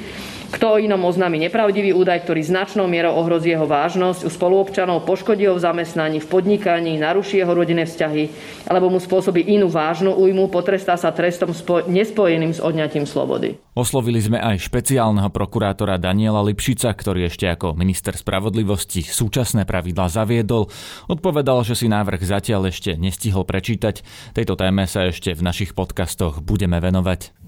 Kto 0.52 0.76
o 0.76 0.80
inom 0.80 1.00
oznámi 1.08 1.40
nepravdivý 1.48 1.96
údaj, 1.96 2.28
ktorý 2.28 2.44
značnou 2.44 2.84
mierou 2.84 3.16
ohrozí 3.16 3.52
jeho 3.52 3.64
vážnosť 3.64 4.26
u 4.26 4.30
spoluobčanov, 4.30 5.08
poškodí 5.08 5.48
ho 5.48 5.56
v 5.56 5.64
zamestnaní, 5.64 6.20
v 6.20 6.28
podnikaní, 6.28 7.00
naruší 7.00 7.40
jeho 7.40 7.52
rodinné 7.54 7.88
vzťahy 7.88 8.24
alebo 8.68 8.88
mu 8.88 9.00
spôsobí 9.00 9.44
inú 9.44 9.68
vážnu 9.68 10.16
újmu, 10.16 10.48
potrestá 10.48 10.96
sa 10.96 11.12
trestom 11.12 11.52
spo- 11.52 11.84
nespojeným 11.84 12.52
s 12.52 12.60
odňatím 12.60 13.04
slobody. 13.04 13.60
Oslovili 13.74 14.22
sme 14.22 14.38
aj 14.38 14.70
špeciálneho 14.70 15.28
prokurátora 15.34 15.98
Daniela 15.98 16.40
Lipšica, 16.46 16.94
ktorý 16.94 17.26
ešte 17.26 17.50
ako 17.50 17.74
minister 17.74 18.14
spravodlivosti 18.14 19.02
súčasné 19.02 19.66
pravidlá 19.66 20.06
zaviedol. 20.06 20.70
Odpovedal, 21.10 21.66
že 21.66 21.74
si 21.74 21.90
návrh 21.90 22.22
zatiaľ 22.22 22.70
ešte 22.70 22.94
nestihol 22.94 23.42
prečítať. 23.42 24.06
Tejto 24.32 24.54
téme 24.54 24.86
sa 24.86 25.10
ešte 25.10 25.34
v 25.34 25.42
našich 25.42 25.74
podcastoch 25.74 26.38
budeme 26.40 26.78
venovať. 26.78 27.34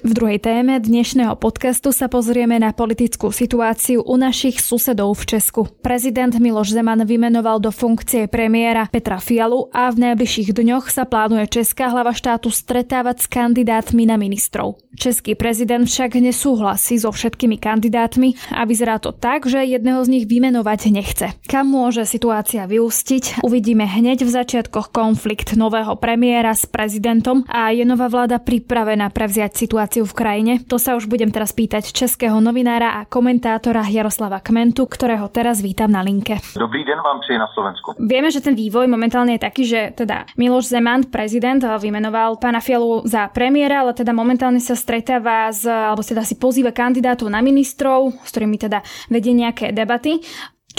V 0.00 0.16
druhej 0.16 0.40
téme 0.40 0.80
dnešného 0.80 1.36
podcastu 1.36 1.92
sa 1.92 2.08
pozrieme 2.08 2.56
na 2.56 2.72
politickú 2.72 3.28
situáciu 3.28 4.00
u 4.00 4.16
našich 4.16 4.56
susedov 4.56 5.12
v 5.12 5.36
Česku. 5.36 5.68
Prezident 5.84 6.32
Miloš 6.32 6.72
Zeman 6.72 7.04
vymenoval 7.04 7.60
do 7.60 7.68
funkcie 7.68 8.24
premiéra 8.24 8.88
Petra 8.88 9.20
Fialu 9.20 9.68
a 9.68 9.92
v 9.92 10.08
najbližších 10.08 10.56
dňoch 10.56 10.88
sa 10.88 11.04
plánuje 11.04 11.60
česká 11.60 11.92
hlava 11.92 12.16
štátu 12.16 12.48
stretávať 12.48 13.16
s 13.20 13.26
kandidátmi 13.28 14.08
na 14.08 14.16
ministrov. 14.16 14.80
Český 14.96 15.36
prezident 15.36 15.84
však 15.84 16.16
nesúhlasí 16.16 16.96
so 16.96 17.12
všetkými 17.12 17.60
kandidátmi 17.60 18.56
a 18.56 18.64
vyzerá 18.64 18.96
to 19.04 19.12
tak, 19.12 19.44
že 19.44 19.68
jedného 19.68 20.00
z 20.00 20.16
nich 20.16 20.24
vymenovať 20.24 20.80
nechce. 20.96 21.36
Kam 21.44 21.76
môže 21.76 22.08
situácia 22.08 22.64
vyústiť, 22.64 23.44
uvidíme 23.44 23.84
hneď 23.84 24.24
v 24.24 24.32
začiatkoch 24.32 24.96
konflikt 24.96 25.60
nového 25.60 25.92
premiéra 26.00 26.56
s 26.56 26.64
prezidentom 26.64 27.44
a 27.52 27.68
je 27.68 27.84
nová 27.84 28.08
vláda 28.08 28.40
pripravená 28.40 29.12
prevziať 29.12 29.60
situáciu 29.60 29.89
situáciu 29.90 30.06
v 30.06 30.14
krajine? 30.14 30.52
To 30.70 30.78
sa 30.78 30.94
už 30.94 31.10
budem 31.10 31.34
teraz 31.34 31.50
pýtať 31.50 31.90
českého 31.90 32.38
novinára 32.38 33.02
a 33.02 33.10
komentátora 33.10 33.82
Jaroslava 33.90 34.38
Kmentu, 34.38 34.86
ktorého 34.86 35.26
teraz 35.26 35.58
vítam 35.58 35.90
na 35.90 35.98
linke. 35.98 36.38
Dobrý 36.54 36.86
den 36.86 37.02
vám 37.02 37.18
přeji 37.26 37.38
na 37.38 37.50
Slovensku. 37.50 37.98
Vieme, 37.98 38.30
že 38.30 38.38
ten 38.38 38.54
vývoj 38.54 38.86
momentálne 38.86 39.34
je 39.34 39.42
taký, 39.42 39.66
že 39.66 39.90
teda 39.98 40.30
Miloš 40.38 40.70
Zeman, 40.70 41.10
prezident, 41.10 41.58
vymenoval 41.58 42.38
pána 42.38 42.62
Fialu 42.62 43.02
za 43.02 43.26
premiéra, 43.34 43.82
ale 43.82 43.90
teda 43.90 44.14
momentálne 44.14 44.62
sa 44.62 44.78
stretáva 44.78 45.50
s, 45.50 45.66
alebo 45.66 46.06
teda 46.06 46.22
si 46.22 46.38
pozýva 46.38 46.70
kandidátov 46.70 47.26
na 47.26 47.42
ministrov, 47.42 48.14
s 48.22 48.30
ktorými 48.30 48.62
teda 48.62 48.86
vedie 49.10 49.34
nejaké 49.34 49.74
debaty. 49.74 50.22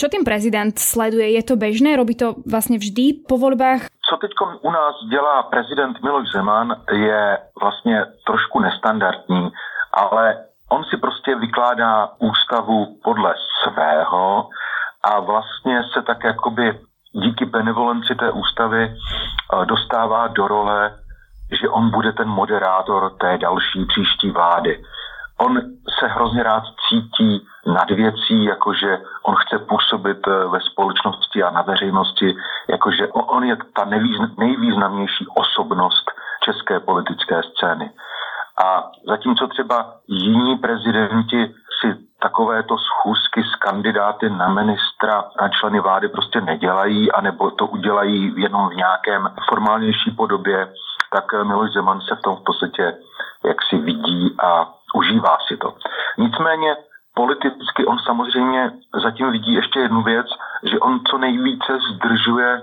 Čo 0.01 0.10
tým 0.10 0.25
prezident 0.25 0.74
sleduje? 0.74 1.38
Je 1.38 1.46
to 1.46 1.62
bežné? 1.62 1.93
Robí 1.93 2.17
to 2.17 2.41
vlastne 2.50 2.81
vždy 2.81 3.22
po 3.29 3.38
voľbách? 3.38 3.86
Co 3.86 4.17
teď 4.17 4.31
u 4.65 4.72
nás 4.72 4.96
dělá 5.13 5.43
prezident 5.43 6.01
Miloš 6.01 6.31
Zeman, 6.34 6.75
je 6.91 7.38
vlastně 7.62 8.05
trošku 8.25 8.60
nestandardní, 8.60 9.51
ale 9.93 10.38
on 10.70 10.84
si 10.84 10.98
prostě 10.98 11.36
vykládá 11.36 12.10
ústavu 12.20 12.98
podle 13.03 13.34
svého 13.63 14.50
a 15.03 15.20
vlastně 15.20 15.84
se 15.93 16.01
tak 16.01 16.24
jakoby 16.24 16.79
díky 17.12 17.46
benevolenci 17.46 18.15
té 18.15 18.31
ústavy 18.31 18.84
eh, 18.84 19.65
dostává 19.65 20.27
do 20.27 20.48
role, 20.48 20.98
že 21.62 21.70
on 21.70 21.91
bude 21.91 22.12
ten 22.12 22.27
moderátor 22.27 23.13
té 23.22 23.38
další 23.38 23.86
příští 23.86 24.31
vlády. 24.31 24.84
On 25.45 25.62
se 26.00 26.07
hrozně 26.07 26.43
rád 26.43 26.63
cítí 26.89 27.48
nad 27.65 27.89
věcí, 27.89 28.43
jakože 28.43 28.98
on 29.24 29.36
chce 29.36 29.60
působit 29.60 30.27
eh, 30.27 30.48
ve 30.48 30.60
společnosti 30.62 31.43
a 31.43 31.50
na 31.50 31.62
veřejnosti, 31.62 32.36
jakože 32.69 33.07
on 33.07 33.43
je 33.43 33.57
ta 33.75 33.86
nejvýznamnější 34.38 35.25
osobnost 35.36 36.12
české 36.43 36.79
politické 36.79 37.41
scény. 37.43 37.91
A 38.65 38.91
zatímco 39.07 39.48
třeba 39.48 39.93
jiní 40.07 40.57
prezidenti 40.57 41.53
si 41.81 41.95
takovéto 42.21 42.75
schůzky 42.77 43.43
s 43.43 43.55
kandidáty 43.55 44.29
na 44.29 44.48
ministra, 44.50 45.24
na 45.41 45.50
členy 45.50 45.79
vlády 45.79 46.10
prostě 46.10 46.41
nedělají, 46.41 47.12
anebo 47.12 47.51
to 47.51 47.65
udělají 47.67 48.33
jenom 48.38 48.69
v 48.69 48.75
nějakém 48.75 49.29
formálnější 49.50 50.12
podobě, 50.12 50.74
tak 51.12 51.33
eh, 51.33 51.43
Miloš 51.43 51.74
Zeman 51.74 52.01
se 52.01 52.15
v 52.15 52.21
tom 52.21 52.36
v 52.36 52.43
podstatě 52.43 52.93
jak 53.45 53.57
si 53.69 53.77
vidí 53.77 54.36
a 54.43 54.74
užívá 54.93 55.38
si 55.48 55.57
to. 55.57 55.74
Nicméně 56.17 56.75
politicky 57.15 57.86
on 57.86 58.00
samozřejmě 58.00 58.71
zatím 59.03 59.31
vidí 59.31 59.53
ještě 59.53 59.79
jednu 59.79 60.03
věc, 60.03 60.27
že 60.63 60.79
on 60.79 61.00
co 61.10 61.17
nejvíce 61.17 61.79
zdržuje 61.93 62.62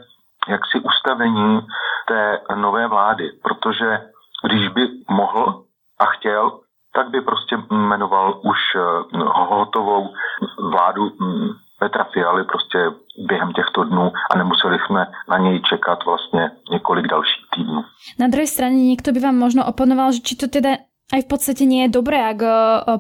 jaksi 0.49 0.81
ustavení 0.81 1.61
té 2.09 2.41
nové 2.55 2.87
vlády, 2.89 3.31
protože 3.43 4.01
když 4.45 4.69
by 4.69 4.89
mohl 5.11 5.65
a 5.99 6.07
chtěl, 6.07 6.61
tak 6.95 7.11
by 7.11 7.21
prostě 7.21 7.57
jmenoval 7.71 8.41
už 8.45 8.59
eh, 8.77 9.19
hotovou 9.25 10.15
vládu 10.59 11.11
mm, 11.21 11.49
Petra 11.79 12.05
Fialy 12.05 12.45
prostě 12.45 12.79
během 13.19 13.53
těchto 13.53 13.85
dnů 13.85 14.13
a 14.31 14.39
nemuseli 14.39 14.79
jsme 14.87 15.07
na 15.29 15.39
něj 15.39 15.63
čekat 15.63 16.05
vlastně 16.05 16.51
několik 16.71 17.07
dalších 17.07 17.45
týdnů. 17.55 17.85
Na 18.19 18.29
druhé 18.29 18.47
straně 18.47 18.89
někdo 18.89 19.13
by 19.13 19.21
vám 19.21 19.37
možno 19.37 19.67
oponoval, 19.67 20.13
že 20.13 20.21
či 20.21 20.37
to 20.37 20.49
teda 20.49 20.71
aj 21.09 21.25
v 21.25 21.31
podstate 21.31 21.65
nie 21.65 21.89
je 21.89 21.97
dobré, 21.97 22.21
ak 22.21 22.41
e, 22.45 22.51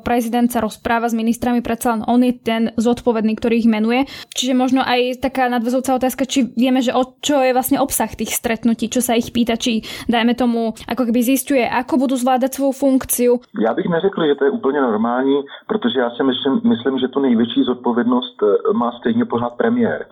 prezident 0.00 0.48
sa 0.48 0.64
rozpráva 0.64 1.12
s 1.12 1.14
ministrami, 1.14 1.60
predsa 1.60 1.92
len 1.92 2.02
on 2.08 2.24
je 2.24 2.32
ten 2.40 2.72
zodpovedný, 2.80 3.36
ktorý 3.36 3.60
ich 3.60 3.68
menuje. 3.68 4.08
Čiže 4.32 4.56
možno 4.56 4.80
aj 4.80 5.20
taká 5.20 5.52
nadvezovca 5.52 5.92
otázka, 5.92 6.24
či 6.24 6.48
vieme, 6.56 6.80
že 6.80 6.96
o 6.96 7.04
čo 7.20 7.44
je 7.44 7.52
vlastne 7.52 7.76
obsah 7.76 8.08
tých 8.08 8.32
stretnutí, 8.32 8.88
čo 8.88 9.04
sa 9.04 9.12
ich 9.12 9.28
pýta, 9.28 9.60
či 9.60 9.84
dajme 10.08 10.32
tomu, 10.32 10.72
ako 10.88 11.12
keby 11.12 11.20
zistuje, 11.20 11.60
ako 11.68 12.08
budú 12.08 12.16
zvládať 12.16 12.56
svoju 12.56 12.72
funkciu. 12.72 13.32
Já 13.60 13.74
bych 13.74 13.86
neřekl, 13.86 14.26
že 14.26 14.34
to 14.34 14.44
je 14.44 14.50
úplně 14.50 14.80
normální, 14.80 15.42
protože 15.66 16.00
já 16.00 16.10
si 16.10 16.22
myslím, 16.22 16.60
myslím 16.64 16.98
že 16.98 17.08
tu 17.08 17.20
největší 17.20 17.62
zodpovědnost 17.62 18.42
e, 18.42 18.72
má 18.72 18.92
stejně 19.00 19.24
pořád 19.24 19.50
premiér. 19.50 20.06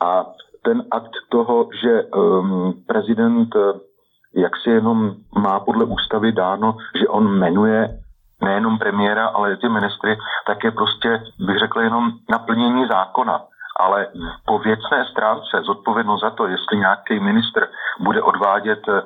A 0.00 0.32
ten 0.62 0.84
akt 0.90 1.12
toho, 1.28 1.68
že 1.82 2.04
um, 2.04 2.74
prezident 2.86 3.48
jak 4.34 4.56
si 4.56 4.70
jenom 4.70 5.14
má 5.38 5.60
podle 5.60 5.84
ústavy 5.84 6.32
dáno, 6.32 6.76
že 7.00 7.08
on 7.08 7.38
jmenuje 7.38 7.88
nejenom 8.42 8.78
premiéra, 8.78 9.26
ale 9.26 9.52
i 9.52 9.56
ty 9.56 9.68
ministry, 9.68 10.18
tak 10.46 10.64
je 10.64 10.70
prostě, 10.70 11.22
bych 11.38 11.58
řekl, 11.58 11.80
jenom 11.80 12.10
naplnění 12.30 12.86
zákona. 12.86 13.40
Ale 13.80 14.06
po 14.46 14.58
věcné 14.58 15.06
stránce 15.10 15.62
zodpovědnost 15.62 16.20
za 16.20 16.30
to, 16.30 16.46
jestli 16.46 16.78
nějaký 16.78 17.20
ministr 17.20 17.68
bude 18.00 18.22
odvádět 18.22 18.88
e, 18.88 19.02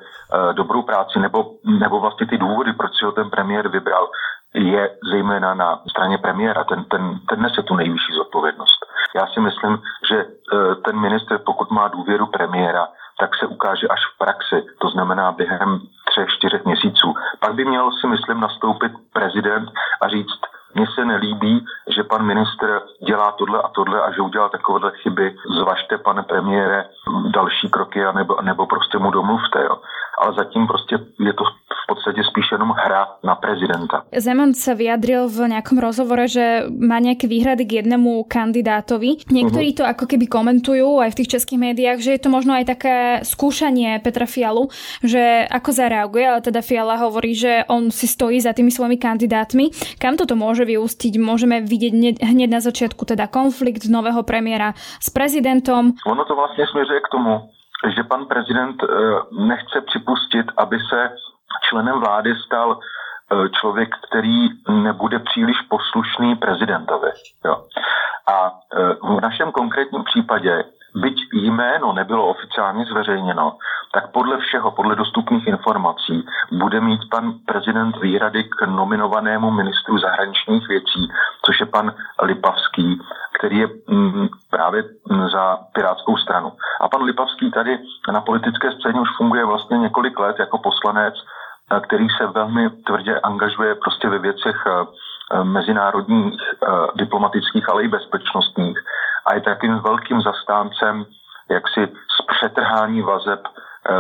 dobrou 0.53 0.83
práci, 0.83 1.19
nebo, 1.19 1.51
nebo 1.65 2.01
vlastně 2.01 2.27
ty 2.27 2.39
důvody, 2.39 2.73
proč 2.73 2.99
si 2.99 3.05
ho 3.05 3.13
ten 3.13 3.31
premiér 3.31 3.69
vybral, 3.69 4.09
je 4.55 4.91
zejména 5.11 5.55
na 5.55 5.81
straně 5.91 6.19
premiéra. 6.19 6.65
Ten, 6.65 6.85
ten, 6.85 7.19
ten 7.29 7.43
nese 7.43 7.63
tu 7.63 7.75
nejvyšší 7.75 8.13
zodpovědnost. 8.17 8.87
Já 9.15 9.27
si 9.27 9.41
myslím, 9.41 9.79
že 10.09 10.17
e, 10.17 10.27
ten 10.75 11.01
ministr, 11.01 11.39
pokud 11.47 11.71
má 11.71 11.89
důvěru 11.89 12.27
premiéra, 12.27 12.89
tak 13.21 13.31
se 13.37 13.47
ukáže 13.47 13.89
až 13.89 14.01
v 14.15 14.19
praxi, 14.19 14.67
to 14.81 14.89
znamená 14.89 15.33
během 15.33 15.81
třech, 16.11 16.29
čtyřech 16.29 16.65
měsíců. 16.65 17.15
Pak 17.41 17.55
by 17.55 17.65
měl 17.65 17.91
si 18.01 18.07
myslím 18.07 18.41
nastoupit 18.41 18.93
prezident 19.13 19.71
a 20.01 20.09
říct, 20.09 20.41
mně 20.75 20.87
se 20.95 21.05
nelíbí, 21.05 21.67
že 21.89 22.05
pan 22.05 22.23
ministr 22.23 22.81
dělá 23.07 23.33
tohle 23.33 23.63
a 23.63 23.69
tohle 23.69 24.03
a 24.03 24.13
že 24.13 24.21
udělá 24.21 24.49
takovéhle 24.49 24.93
chyby. 25.03 25.37
Zvažte, 25.59 25.99
pane 25.99 26.23
premiére, 26.23 26.85
další 27.31 27.71
kroky 27.71 28.05
a 28.05 28.13
nebo, 28.13 28.37
nebo 28.43 28.67
prostě 28.67 28.99
mu 28.99 29.11
domluvte. 29.11 29.65
Jo. 29.65 29.79
Ale 30.19 30.33
zatím 30.33 30.67
prostě 30.67 30.99
je 31.21 31.33
to 31.33 31.45
jenom 32.55 32.71
hra 32.71 33.19
na 33.27 33.35
prezidenta. 33.35 34.07
Zeman 34.15 34.55
sa 34.55 34.79
vyjadril 34.79 35.27
v 35.27 35.51
nejakom 35.51 35.79
rozhovore, 35.83 36.25
že 36.31 36.71
má 36.71 37.03
nejaké 37.03 37.27
výhrady 37.27 37.67
k 37.67 37.85
jednému 37.85 38.25
kandidátovi. 38.31 39.27
Niektorí 39.29 39.75
to 39.75 39.83
ako 39.83 40.07
keby 40.07 40.31
komentujú 40.31 41.03
aj 41.03 41.11
v 41.13 41.19
tých 41.23 41.33
českých 41.39 41.61
médiách, 41.61 41.99
že 42.01 42.15
je 42.15 42.23
to 42.23 42.31
možno 42.31 42.55
aj 42.55 42.65
také 42.71 42.97
skúšanie 43.27 43.99
Petra 44.01 44.25
Fialu, 44.25 44.71
že 45.03 45.45
ako 45.51 45.71
zareaguje, 45.75 46.25
ale 46.25 46.41
teda 46.41 46.61
Fiala 46.63 46.97
hovorí, 47.03 47.35
že 47.35 47.67
on 47.67 47.91
si 47.91 48.07
stojí 48.07 48.39
za 48.39 48.55
tými 48.55 48.71
svojimi 48.71 48.97
kandidátmi. 48.97 49.99
Kam 49.99 50.15
toto 50.15 50.39
môže 50.39 50.63
vyústiť? 50.63 51.19
Môžeme 51.19 51.61
vidieť 51.65 52.23
hneď 52.23 52.49
na 52.51 52.61
začiatku 52.63 53.03
teda 53.05 53.27
konflikt 53.27 53.91
nového 53.91 54.23
premiéra 54.23 54.73
s 55.03 55.11
prezidentom. 55.11 55.99
Ono 56.07 56.23
to 56.25 56.35
vlastne 56.39 56.65
směřuje 56.71 57.01
k 57.01 57.13
tomu, 57.13 57.33
že 57.95 58.03
pan 58.09 58.27
prezident 58.27 58.77
eh, 58.83 58.87
nechce 59.31 59.81
připustit, 59.87 60.47
aby 60.57 60.79
se 60.89 61.01
členem 61.69 62.01
vlády 62.01 62.35
stal 62.47 62.79
eh, 62.79 63.49
člověk, 63.49 63.89
který 64.09 64.49
nebude 64.69 65.19
příliš 65.19 65.57
poslušný 65.61 66.37
prezidentovi. 66.37 67.11
Jo. 67.45 67.65
A 68.33 68.51
eh, 68.51 68.95
v 69.03 69.21
našem 69.21 69.53
konkrétním 69.53 70.05
případě, 70.05 70.65
byť 70.95 71.17
jméno 71.33 71.93
nebylo 71.93 72.27
oficiálně 72.27 72.85
zveřejněno, 72.85 73.57
tak 73.95 74.11
podle 74.11 74.39
všeho, 74.39 74.71
podle 74.71 74.97
dostupných 74.97 75.47
informací, 75.47 76.27
bude 76.53 76.81
mít 76.81 77.01
pan 77.11 77.35
prezident 77.47 77.97
výhrady 78.01 78.45
k 78.45 78.67
nominovanému 78.67 79.51
ministru 79.51 79.99
zahraničních 79.99 80.69
věcí, 80.69 81.09
což 81.47 81.61
je 81.61 81.67
pan 81.67 81.95
Lipavský, 82.23 83.01
který 83.39 83.59
je 83.59 83.69
mm, 83.89 84.29
právě 84.51 84.85
mm, 85.11 85.29
za 85.29 85.59
Pirátskou 85.73 86.17
stranu. 86.17 86.53
A 86.81 86.89
pan 86.89 87.03
Lipavský 87.03 87.51
tady 87.51 87.79
na 88.13 88.21
politické 88.21 88.73
scéně 88.73 89.01
už 89.01 89.09
funguje 89.17 89.45
vlastně 89.45 89.79
několik 89.79 90.19
let 90.19 90.37
jako 90.39 90.59
poslanec, 90.59 91.15
který 91.87 92.07
se 92.09 92.27
velmi 92.27 92.71
tvrdě 92.71 93.21
angažuje 93.21 93.75
prostě 93.75 94.09
ve 94.09 94.19
věcech 94.19 94.57
eh, 94.67 94.71
eh, 95.33 95.45
mezinárodních, 95.45 96.41
diplomatických, 96.95 97.69
ale 97.69 97.83
i 97.83 97.89
bezpečnostních. 97.89 98.79
A 99.27 99.35
je 99.35 99.41
takým 99.41 99.79
velkým 99.79 100.21
zastáncem 100.21 101.05
jaksi 101.51 101.89
zpřetrhání 102.23 103.03
vazeb 103.03 103.41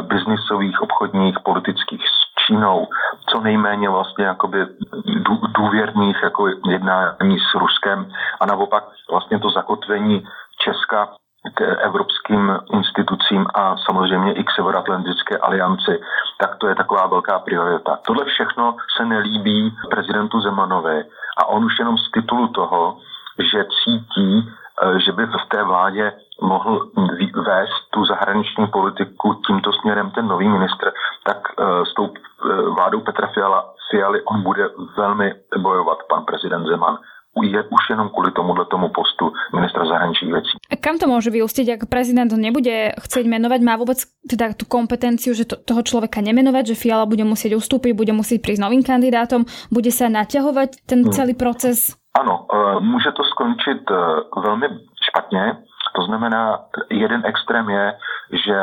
biznisových, 0.00 0.82
obchodních, 0.82 1.36
politických 1.44 2.02
s 2.02 2.46
Čínou, 2.46 2.88
co 3.26 3.40
nejméně 3.40 3.88
vlastně 3.88 4.24
jakoby 4.24 4.66
důvěrných 5.56 6.16
jako 6.22 6.48
jednání 6.48 7.38
s 7.38 7.54
Ruskem 7.54 8.12
a 8.40 8.46
naopak 8.46 8.84
vlastně 9.10 9.38
to 9.38 9.50
zakotvení 9.50 10.26
Česka 10.64 11.08
k 11.54 11.60
evropským 11.60 12.58
institucím 12.72 13.46
a 13.54 13.76
samozřejmě 13.76 14.32
i 14.32 14.44
k 14.44 14.50
Severoatlantické 14.50 15.38
alianci, 15.38 16.00
tak 16.38 16.56
to 16.56 16.68
je 16.68 16.74
taková 16.74 17.06
velká 17.06 17.38
priorita. 17.38 17.98
Tohle 18.06 18.24
všechno 18.24 18.76
se 18.96 19.04
nelíbí 19.04 19.76
prezidentu 19.90 20.40
Zemanovi 20.40 21.04
a 21.38 21.46
on 21.46 21.64
už 21.64 21.78
jenom 21.78 21.98
z 21.98 22.10
titulu 22.10 22.48
toho, 22.48 22.98
že 23.38 23.64
cítí, 23.84 24.48
eh, 24.82 25.00
že 25.00 25.12
by 25.12 25.26
v 25.26 25.48
té 25.48 25.62
vládě 25.62 26.12
mohl 26.42 26.90
vést 27.46 27.90
tu 27.90 28.04
zahraniční 28.04 28.66
politiku 28.66 29.34
tímto 29.46 29.72
směrem 29.72 30.10
ten 30.10 30.26
nový 30.28 30.48
ministr, 30.48 30.92
tak 31.24 31.38
eh, 31.58 31.86
s 31.86 31.94
tou 31.94 32.10
eh, 32.10 32.62
vládou 32.62 33.00
Petra 33.00 33.26
Fiala, 33.26 33.74
Fialy 33.90 34.22
on 34.22 34.42
bude 34.42 34.68
velmi 34.96 35.34
bojovat, 35.58 35.98
pan 36.08 36.24
prezident 36.24 36.66
Zeman 36.66 36.98
je 37.42 37.60
už 37.66 37.82
jenom 37.90 38.08
kvôli 38.14 38.30
tomuhle 38.30 38.62
tomu 38.70 38.94
postu 38.94 39.34
ministra 39.50 39.82
zahraničných 39.82 40.32
vecí. 40.32 40.54
A 40.70 40.78
kam 40.78 41.02
to 41.02 41.10
môže 41.10 41.34
vyústiť, 41.34 41.66
ak 41.74 41.90
prezident 41.90 42.30
nebude 42.30 42.94
chcieť 42.94 43.26
menovať, 43.26 43.60
má 43.66 43.74
vôbec 43.74 43.98
teda 44.22 44.54
tú 44.54 44.70
kompetenciu, 44.70 45.34
že 45.34 45.50
to, 45.50 45.58
toho 45.58 45.82
človeka 45.82 46.22
nemenovať, 46.22 46.74
že 46.74 46.80
Fiala 46.80 47.10
bude 47.10 47.26
musieť 47.26 47.58
ustúpiť, 47.58 47.98
bude 47.98 48.14
musieť 48.14 48.38
prísť 48.38 48.62
novým 48.62 48.86
kandidátom, 48.86 49.42
bude 49.74 49.90
sa 49.90 50.06
naťahovať 50.06 50.86
ten 50.86 51.02
hmm. 51.02 51.10
celý 51.10 51.34
proces? 51.34 51.98
Ano, 52.14 52.46
e, 52.46 52.80
může 52.80 53.10
to 53.12 53.24
skončit 53.24 53.90
e, 53.90 53.94
velmi 54.40 54.66
špatně. 55.10 55.56
To 55.94 56.02
znamená, 56.02 56.58
jeden 56.90 57.22
extrém 57.24 57.70
je, 57.70 57.94
že 58.46 58.58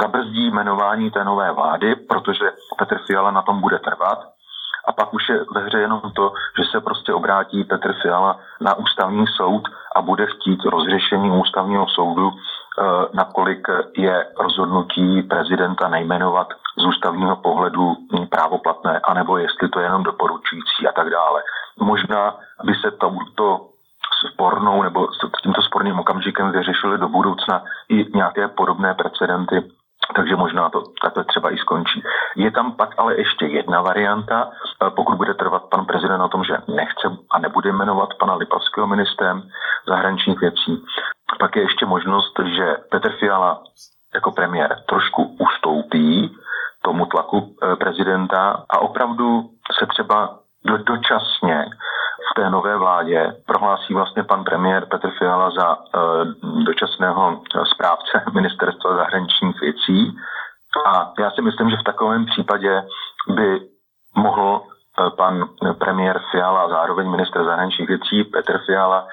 zabrzdí 0.00 0.50
jmenování 0.50 1.10
té 1.10 1.24
nové 1.24 1.52
vlády, 1.52 1.94
protože 1.94 2.52
Petr 2.78 2.98
Fiala 3.06 3.30
na 3.30 3.42
tom 3.42 3.60
bude 3.60 3.78
trvat 3.78 4.18
a 4.84 4.92
pak 4.92 5.14
už 5.14 5.28
je 5.28 5.44
ve 5.54 5.60
hře 5.60 5.78
jenom 5.78 6.00
to, 6.16 6.32
že 6.58 6.64
se 6.70 6.80
prostě 6.80 7.14
obrátí 7.14 7.64
Petr 7.64 7.94
Fiala 8.02 8.40
na 8.60 8.74
ústavní 8.74 9.26
soud 9.26 9.62
a 9.96 10.02
bude 10.02 10.26
chtít 10.26 10.64
rozřešení 10.64 11.30
ústavního 11.30 11.86
soudu, 11.88 12.30
eh, 12.32 12.82
nakolik 13.12 13.68
je 13.96 14.26
rozhodnutí 14.40 15.22
prezidenta 15.22 15.88
nejmenovat 15.88 16.48
z 16.78 16.86
ústavního 16.86 17.36
pohledu 17.36 17.96
právoplatné, 18.30 19.00
anebo 19.04 19.38
jestli 19.38 19.68
to 19.68 19.80
je 19.80 19.86
jenom 19.86 20.02
doporučující 20.02 20.88
a 20.88 20.92
tak 20.92 21.10
dále. 21.10 21.42
Možná 21.80 22.36
by 22.64 22.74
se 22.74 22.90
to 23.34 23.68
spornou 24.32 24.82
nebo 24.82 25.08
s 25.12 25.42
tímto 25.42 25.62
sporným 25.62 25.98
okamžikem 25.98 26.52
vyřešili 26.52 26.98
do 26.98 27.08
budoucna 27.08 27.64
i 27.88 28.16
nějaké 28.16 28.48
podobné 28.48 28.94
precedenty 28.94 29.62
takže 30.16 30.36
možná 30.36 30.68
to 30.70 30.82
takhle 31.02 31.24
třeba 31.24 31.54
i 31.54 31.58
skončí. 31.58 32.02
Je 32.36 32.50
tam 32.50 32.72
pak 32.72 32.94
ale 32.98 33.18
ještě 33.18 33.46
jedna 33.46 33.80
varianta, 33.80 34.50
e, 34.50 34.90
pokud 34.90 35.16
bude 35.16 35.34
trvat 35.34 35.62
pan 35.70 35.84
prezident 35.84 36.18
na 36.18 36.28
tom, 36.28 36.44
že 36.44 36.58
nechce 36.68 37.08
a 37.30 37.38
nebude 37.38 37.72
jmenovat 37.72 38.08
pana 38.18 38.34
Lipavského 38.34 38.86
ministrem 38.86 39.42
zahraničních 39.88 40.40
věcí, 40.40 40.84
pak 41.38 41.56
je 41.56 41.62
ještě 41.62 41.86
možnost, 41.86 42.34
že 42.44 42.76
Petr 42.90 43.12
Fiala 43.12 43.62
jako 44.14 44.32
premiér 44.32 44.82
trošku 44.88 45.36
ustoupí 45.40 46.36
tomu 46.82 47.06
tlaku 47.06 47.38
e, 47.62 47.76
prezidenta 47.76 48.64
a 48.70 48.78
opravdu 48.78 49.48
se 49.78 49.86
třeba 49.86 50.38
do, 50.64 50.78
dočasně 50.78 51.66
v 52.30 52.34
té 52.34 52.50
nové 52.50 52.76
vládě 52.76 53.36
prohlásí 53.46 53.94
vlastně 53.94 54.22
pan 54.22 54.44
premiér 54.44 54.86
Petr 54.86 55.10
Fiala 55.18 55.50
za 55.50 55.76
uh, 55.76 56.64
dočasného 56.64 57.42
správce 57.74 58.24
ministerstva 58.34 58.96
zahraničních 58.96 59.60
věcí. 59.60 60.16
A 60.86 61.12
já 61.18 61.30
si 61.30 61.42
myslím, 61.42 61.70
že 61.70 61.76
v 61.76 61.84
takovém 61.84 62.26
případě 62.26 62.82
by 63.28 63.60
mohl 64.16 64.60
uh, 64.60 65.10
pan 65.16 65.48
premiér 65.78 66.20
Fiala 66.30 66.60
a 66.60 66.68
zároveň 66.68 67.10
minister 67.10 67.44
zahraničních 67.44 67.88
věcí 67.88 68.24
Petr 68.24 68.58
Fiala 68.66 69.08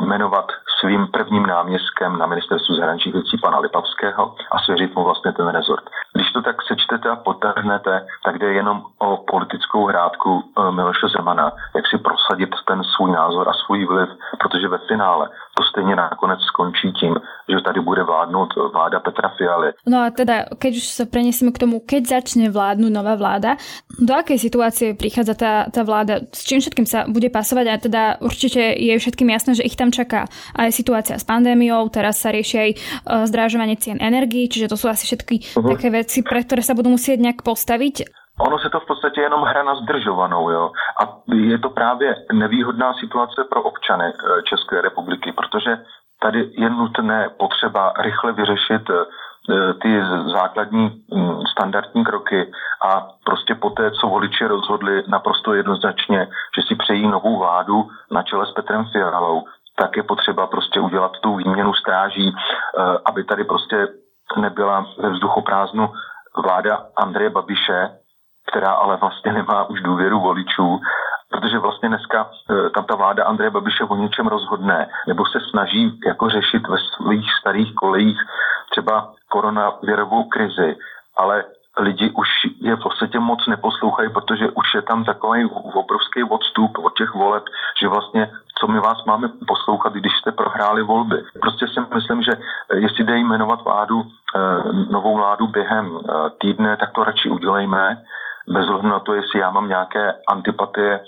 jmenovat 0.00 0.46
svým 0.80 1.06
prvním 1.06 1.46
náměstkem 1.46 2.18
na 2.18 2.26
ministerstvu 2.26 2.74
zahraničních 2.74 3.14
věcí 3.14 3.38
pana 3.42 3.58
Lipavského 3.58 4.34
a 4.50 4.58
svěřit 4.58 4.94
mu 4.94 5.04
vlastně 5.04 5.32
ten 5.32 5.48
rezort. 5.48 5.84
Když 6.14 6.32
to 6.32 6.42
tak 6.42 6.56
sečtete 6.62 7.08
a 7.08 7.16
potrhnete, 7.16 8.06
tak 8.24 8.38
jde 8.38 8.52
jenom 8.52 8.82
o 8.98 9.16
politickou 9.16 9.86
hrádku 9.86 10.42
eh, 10.58 10.70
Miloše 10.70 11.08
Zemana, 11.16 11.47
jak 11.76 11.84
si 11.86 11.98
prosadit 11.98 12.50
ten 12.68 12.80
svůj 12.84 13.10
názor 13.12 13.48
a 13.48 13.52
svůj 13.64 13.86
vliv, 13.86 14.08
protože 14.40 14.68
ve 14.68 14.78
finále 14.88 15.28
to 15.58 15.62
stejně 15.64 15.96
nakonec 15.96 16.40
skončí 16.40 16.92
tím, 16.92 17.14
že 17.48 17.64
tady 17.64 17.80
bude 17.80 18.02
vládnout 18.02 18.48
vláda 18.72 19.00
Petra 19.00 19.28
Fialy. 19.28 19.72
No 19.86 20.02
a 20.06 20.10
teda, 20.10 20.44
keď 20.58 20.72
už 20.78 20.86
sa 20.86 21.04
preniesieme 21.04 21.50
k 21.50 21.58
tomu, 21.58 21.82
keď 21.82 22.22
začne 22.22 22.46
vládnuť 22.52 22.92
nová 22.94 23.18
vláda, 23.18 23.58
do 23.98 24.14
akej 24.14 24.38
situácie 24.38 24.94
prichádza 24.94 25.34
tá, 25.34 25.52
tá 25.66 25.82
vláda? 25.82 26.22
S 26.30 26.46
čím 26.46 26.62
všetkým 26.62 26.86
sa 26.86 27.10
bude 27.10 27.26
pasovať? 27.32 27.66
A 27.66 27.74
teda 27.82 28.02
určite 28.22 28.62
je 28.78 28.94
všetkým 28.94 29.28
jasné, 29.34 29.58
že 29.58 29.66
ich 29.66 29.74
tam 29.74 29.90
čaká 29.90 30.30
aj 30.54 30.70
situácia 30.70 31.18
s 31.18 31.26
pandémiou, 31.26 31.90
teraz 31.90 32.22
sa 32.22 32.30
rieši 32.30 32.56
aj 32.58 32.70
e, 32.70 32.76
zdrážovanie 33.26 33.74
cien 33.80 33.98
energií, 33.98 34.46
čiže 34.46 34.70
to 34.70 34.76
sú 34.78 34.86
asi 34.86 35.10
všetky 35.10 35.58
uh-huh. 35.58 35.74
také 35.74 35.90
veci, 35.90 36.22
pre 36.22 36.46
ktoré 36.46 36.62
sa 36.62 36.78
budú 36.78 36.94
musieť 36.94 37.18
nejak 37.18 37.42
postaviť. 37.42 38.27
Ono 38.40 38.58
se 38.58 38.70
to 38.70 38.80
v 38.80 38.86
podstatě 38.86 39.20
jenom 39.20 39.42
hra 39.42 39.62
na 39.62 39.74
zdržovanou, 39.74 40.50
jo. 40.50 40.70
A 41.00 41.16
je 41.34 41.58
to 41.58 41.70
právě 41.70 42.14
nevýhodná 42.32 42.94
situace 42.94 43.44
pro 43.50 43.62
občany 43.62 44.04
e, 44.04 44.42
České 44.42 44.80
republiky, 44.80 45.32
protože 45.32 45.78
tady 46.22 46.50
je 46.52 46.70
nutné 46.70 47.28
potřeba 47.38 47.92
rychle 47.98 48.32
vyřešit 48.32 48.90
e, 48.90 48.94
ty 49.82 50.02
základní 50.32 51.02
standardní 51.52 52.04
kroky 52.04 52.52
a 52.84 53.06
prostě 53.24 53.54
poté, 53.54 53.90
co 53.90 54.06
voliči 54.06 54.46
rozhodli 54.46 55.02
naprosto 55.08 55.54
jednoznačně, 55.54 56.28
že 56.56 56.62
si 56.62 56.74
přejí 56.74 57.08
novou 57.08 57.38
vládu 57.38 57.88
na 58.10 58.22
čele 58.22 58.46
s 58.46 58.52
Petrem 58.52 58.84
Fialou, 58.92 59.44
tak 59.78 59.96
je 59.96 60.02
potřeba 60.02 60.46
prostě 60.46 60.80
udělat 60.80 61.12
tu 61.20 61.36
výměnu 61.36 61.74
stráží, 61.74 62.34
eh, 62.34 62.82
aby 63.04 63.24
tady 63.24 63.44
prostě 63.44 63.88
nebyla 64.36 64.86
ve 64.98 65.10
vzduchoprázdnu 65.10 65.92
vláda 66.36 66.86
Andreje 66.96 67.30
Babiše, 67.30 67.90
která 68.48 68.72
ale 68.72 68.96
vlastně 68.96 69.32
nemá 69.32 69.64
už 69.64 69.80
důvěru 69.80 70.20
voličů, 70.20 70.80
protože 71.30 71.58
vlastně 71.58 71.88
dneska 71.88 72.30
eh, 72.50 72.70
tam 72.70 72.84
ta 72.84 72.94
vláda 72.94 73.24
Andreje 73.24 73.50
Babiše 73.50 73.84
o 73.84 73.96
něčem 73.96 74.26
rozhodne, 74.26 74.88
nebo 75.06 75.26
se 75.26 75.38
snaží 75.50 76.00
jako 76.06 76.28
řešit 76.28 76.68
ve 76.68 76.78
svých 76.78 77.26
starých 77.40 77.74
kolejích 77.74 78.18
třeba 78.70 79.12
koronavirovou 79.28 80.24
krizi, 80.24 80.76
ale 81.16 81.44
lidi 81.78 82.10
už 82.10 82.28
je 82.60 82.76
v 82.76 82.82
podstatě 82.82 83.18
moc 83.18 83.46
neposlouchají, 83.46 84.08
protože 84.10 84.50
už 84.50 84.74
je 84.74 84.82
tam 84.82 85.04
takový 85.04 85.44
obrovský 85.74 86.24
odstup 86.24 86.78
od 86.78 86.96
těch 86.96 87.14
voleb, 87.14 87.44
že 87.80 87.88
vlastně 87.88 88.30
co 88.60 88.66
my 88.66 88.80
vás 88.80 89.04
máme 89.04 89.28
poslouchat, 89.48 89.92
když 89.92 90.12
jste 90.12 90.32
prohráli 90.32 90.82
volby. 90.82 91.24
Prostě 91.40 91.66
si 91.68 91.80
myslím, 91.94 92.22
že 92.22 92.32
jestli 92.74 93.04
jde 93.04 93.18
jmenovat 93.18 93.64
vládu, 93.64 94.02
eh, 94.02 94.38
novou 94.90 95.16
vládu 95.16 95.46
během 95.46 95.98
týdne, 96.40 96.76
tak 96.76 96.90
to 96.92 97.04
radši 97.04 97.30
udělejme, 97.30 98.02
bez 98.50 98.68
ohledu 98.68 98.88
na 98.88 99.00
to, 99.00 99.14
jestli 99.14 99.40
já 99.40 99.50
mám 99.50 99.68
nějaké 99.68 100.14
antipatie 100.28 101.00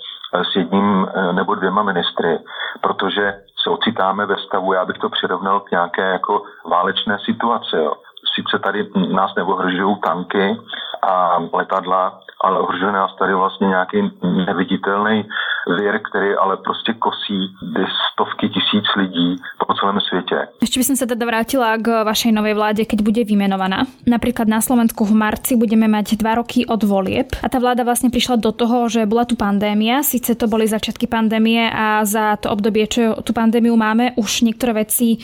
s 0.51 0.55
jedním 0.55 1.07
nebo 1.31 1.55
dvěma 1.55 1.83
ministry, 1.83 2.39
protože 2.81 3.33
se 3.63 3.69
ocitáme 3.69 4.25
ve 4.25 4.37
stavu, 4.37 4.73
já 4.73 4.85
bych 4.85 4.97
to 4.97 5.09
přirovnal 5.09 5.59
k 5.59 5.71
nějaké 5.71 6.01
jako 6.01 6.43
válečné 6.65 7.17
situaci. 7.19 7.75
Jo. 7.75 7.93
Sice 8.35 8.59
tady 8.59 8.89
nás 8.95 9.35
neohrožují 9.35 9.95
tanky 9.99 10.57
a 11.01 11.37
letadla, 11.53 12.19
ale 12.43 12.59
ohrožuje 12.59 12.91
nás 12.91 13.15
tady 13.15 13.33
vlastně 13.33 13.67
nějaký 13.67 14.19
neviditelný 14.23 15.29
vir, 15.67 15.99
který 16.09 16.35
ale 16.35 16.57
prostě 16.57 16.93
kosí 16.93 17.39
stovky 18.13 18.49
tisíc 18.49 18.85
lidí 18.97 19.35
po 19.67 19.73
celém 19.73 19.99
světě. 19.99 20.37
Ešte 20.61 20.79
by 20.79 20.85
som 20.85 20.95
sa 20.97 21.05
teda 21.05 21.25
vrátila 21.25 21.77
k 21.77 22.03
vašej 22.03 22.31
novej 22.31 22.53
vláde, 22.53 22.81
keď 22.85 22.99
bude 23.01 23.21
vymenovaná. 23.23 23.87
Napríklad 24.05 24.47
na 24.47 24.61
Slovensku 24.61 25.05
v 25.05 25.13
marci 25.15 25.55
budeme 25.55 25.87
mať 25.87 26.19
dva 26.19 26.37
roky 26.41 26.65
od 26.65 26.81
volieb 26.83 27.33
a 27.41 27.47
tá 27.49 27.57
vláda 27.57 27.85
vlastne 27.87 28.13
prišla 28.13 28.37
do 28.37 28.51
toho, 28.51 28.89
že 28.89 29.09
bola 29.09 29.25
tu 29.25 29.39
pandémia, 29.39 30.03
síce 30.03 30.35
to 30.35 30.45
boli 30.45 30.67
začiatky 30.67 31.07
pandémie 31.07 31.69
a 31.69 32.05
za 32.05 32.37
to 32.37 32.51
obdobie, 32.51 32.85
čo 32.87 33.17
tú 33.21 33.31
pandémiu 33.33 33.73
máme, 33.77 34.13
už 34.17 34.43
niektoré 34.45 34.85
veci 34.85 35.17
e, 35.17 35.19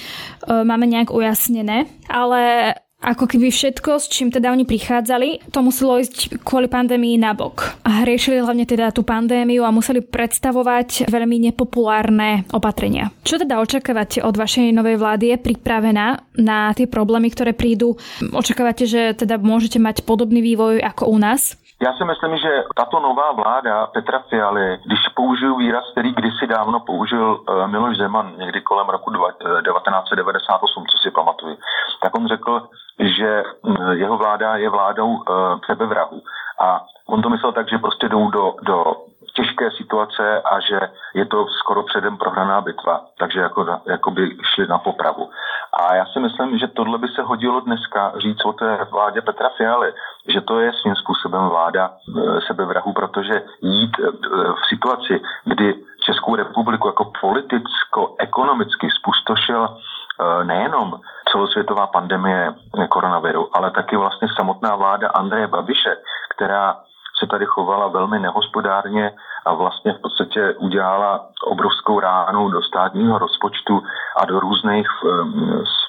máme 0.47 0.87
nejak 0.87 1.13
ujasnené, 1.13 1.85
ale 2.09 2.73
ako 2.97 3.29
keby 3.29 3.53
všetko, 3.53 4.01
s 4.01 4.09
čím 4.09 4.33
teda 4.33 4.49
oni 4.49 4.65
prichádzali, 4.65 5.53
to 5.53 5.59
muselo 5.61 6.01
ísť 6.01 6.41
kvôli 6.41 6.65
pandémii 6.65 7.21
nabok. 7.21 7.77
A 7.85 8.01
riešili 8.01 8.41
hlavne 8.41 8.65
teda 8.65 8.89
tú 8.89 9.05
pandémiu 9.05 9.61
a 9.61 9.71
museli 9.71 10.01
predstavovať 10.01 11.05
veľmi 11.05 11.37
nepopulárne 11.51 12.49
opatrenia. 12.49 13.13
Čo 13.21 13.37
teda 13.37 13.61
očakávate 13.61 14.25
od 14.25 14.33
vašej 14.33 14.73
novej 14.73 14.97
vlády? 14.97 15.29
Je 15.29 15.37
pripravená 15.37 16.25
na 16.41 16.73
tie 16.73 16.89
problémy, 16.89 17.29
ktoré 17.29 17.53
prídu? 17.53 17.95
Očakávate, 18.33 18.89
že 18.89 19.13
teda 19.13 19.37
môžete 19.37 19.77
mať 19.77 20.01
podobný 20.01 20.41
vývoj 20.41 20.81
ako 20.81 21.13
u 21.13 21.17
nás? 21.21 21.53
Já 21.81 21.93
si 21.93 22.05
myslím, 22.05 22.37
že 22.37 22.63
tato 22.75 22.99
nová 22.99 23.31
vláda 23.31 23.87
Petra 23.87 24.19
Fialy, 24.19 24.79
když 24.85 24.99
použiju 25.15 25.55
výraz, 25.55 25.91
který 25.91 26.13
kdysi 26.13 26.47
dávno 26.47 26.79
použil 26.79 27.39
uh, 27.49 27.67
Miloš 27.67 27.97
Zeman 27.97 28.33
někdy 28.37 28.61
kolem 28.61 28.89
roku 28.89 29.11
1998, 29.11 30.85
co 30.91 30.97
si 30.97 31.11
pamatuju, 31.11 31.57
tak 32.01 32.15
on 32.15 32.27
řekl, 32.27 32.69
že 32.99 33.43
hm, 33.67 33.91
jeho 33.91 34.17
vláda 34.17 34.55
je 34.55 34.69
vládou 34.69 35.23
sebevrahu. 35.65 36.21
A 36.59 36.81
on 37.07 37.21
to 37.21 37.29
myslel 37.29 37.51
tak, 37.51 37.69
že 37.69 37.77
prostě 37.77 38.09
jdou 38.09 38.29
do, 38.29 38.55
do 38.61 38.95
těžké 39.37 39.71
situace 39.71 40.41
a 40.41 40.59
že 40.59 40.79
je 41.13 41.25
to 41.25 41.47
skoro 41.47 41.83
předem 41.83 42.17
prohraná 42.17 42.61
bitva, 42.61 43.01
takže 43.19 43.39
jako, 43.39 43.79
jako 43.85 44.11
by 44.11 44.37
šli 44.53 44.67
na 44.67 44.77
popravu. 44.77 45.29
A 45.73 45.95
já 45.95 46.05
si 46.05 46.19
myslím, 46.19 46.57
že 46.57 46.67
tohle 46.67 46.97
by 46.97 47.07
se 47.07 47.21
hodilo 47.21 47.59
dneska 47.59 48.13
říct 48.17 48.45
o 48.45 48.53
té 48.53 48.87
vládě 48.91 49.21
Petra 49.21 49.49
Fialy, 49.57 49.93
že 50.27 50.41
to 50.41 50.59
je 50.59 50.73
svým 50.73 50.95
způsobem 50.95 51.49
vláda 51.49 51.89
e, 51.89 52.41
sebevrahu, 52.41 52.93
protože 52.93 53.43
jít 53.61 53.95
e, 53.99 54.11
v 54.53 54.63
situaci, 54.69 55.21
kdy 55.45 55.75
Českou 56.05 56.35
republiku 56.35 56.87
jako 56.87 57.11
politicko-ekonomicky 57.21 58.87
spustošil 58.89 59.67
e, 59.67 60.43
nejenom 60.43 60.99
celosvětová 61.31 61.87
pandemie 61.87 62.53
koronaviru, 62.89 63.49
ale 63.53 63.71
taky 63.71 63.97
vlastně 63.97 64.27
samotná 64.35 64.75
vláda 64.75 65.09
Andreje 65.09 65.47
Babiše, 65.47 65.97
která 66.35 66.75
se 67.19 67.27
tady 67.27 67.45
chovala 67.67 67.87
velmi 67.87 68.19
nehospodárně 68.19 69.11
a 69.45 69.53
vlastně 69.53 69.93
v 69.93 70.01
podstatě 70.01 70.55
udělala 70.57 71.27
obrovskou 71.43 71.99
ránu 71.99 72.49
do 72.49 72.61
státního 72.61 73.19
rozpočtu 73.19 73.83
a 74.17 74.25
do 74.25 74.39
různých 74.39 74.87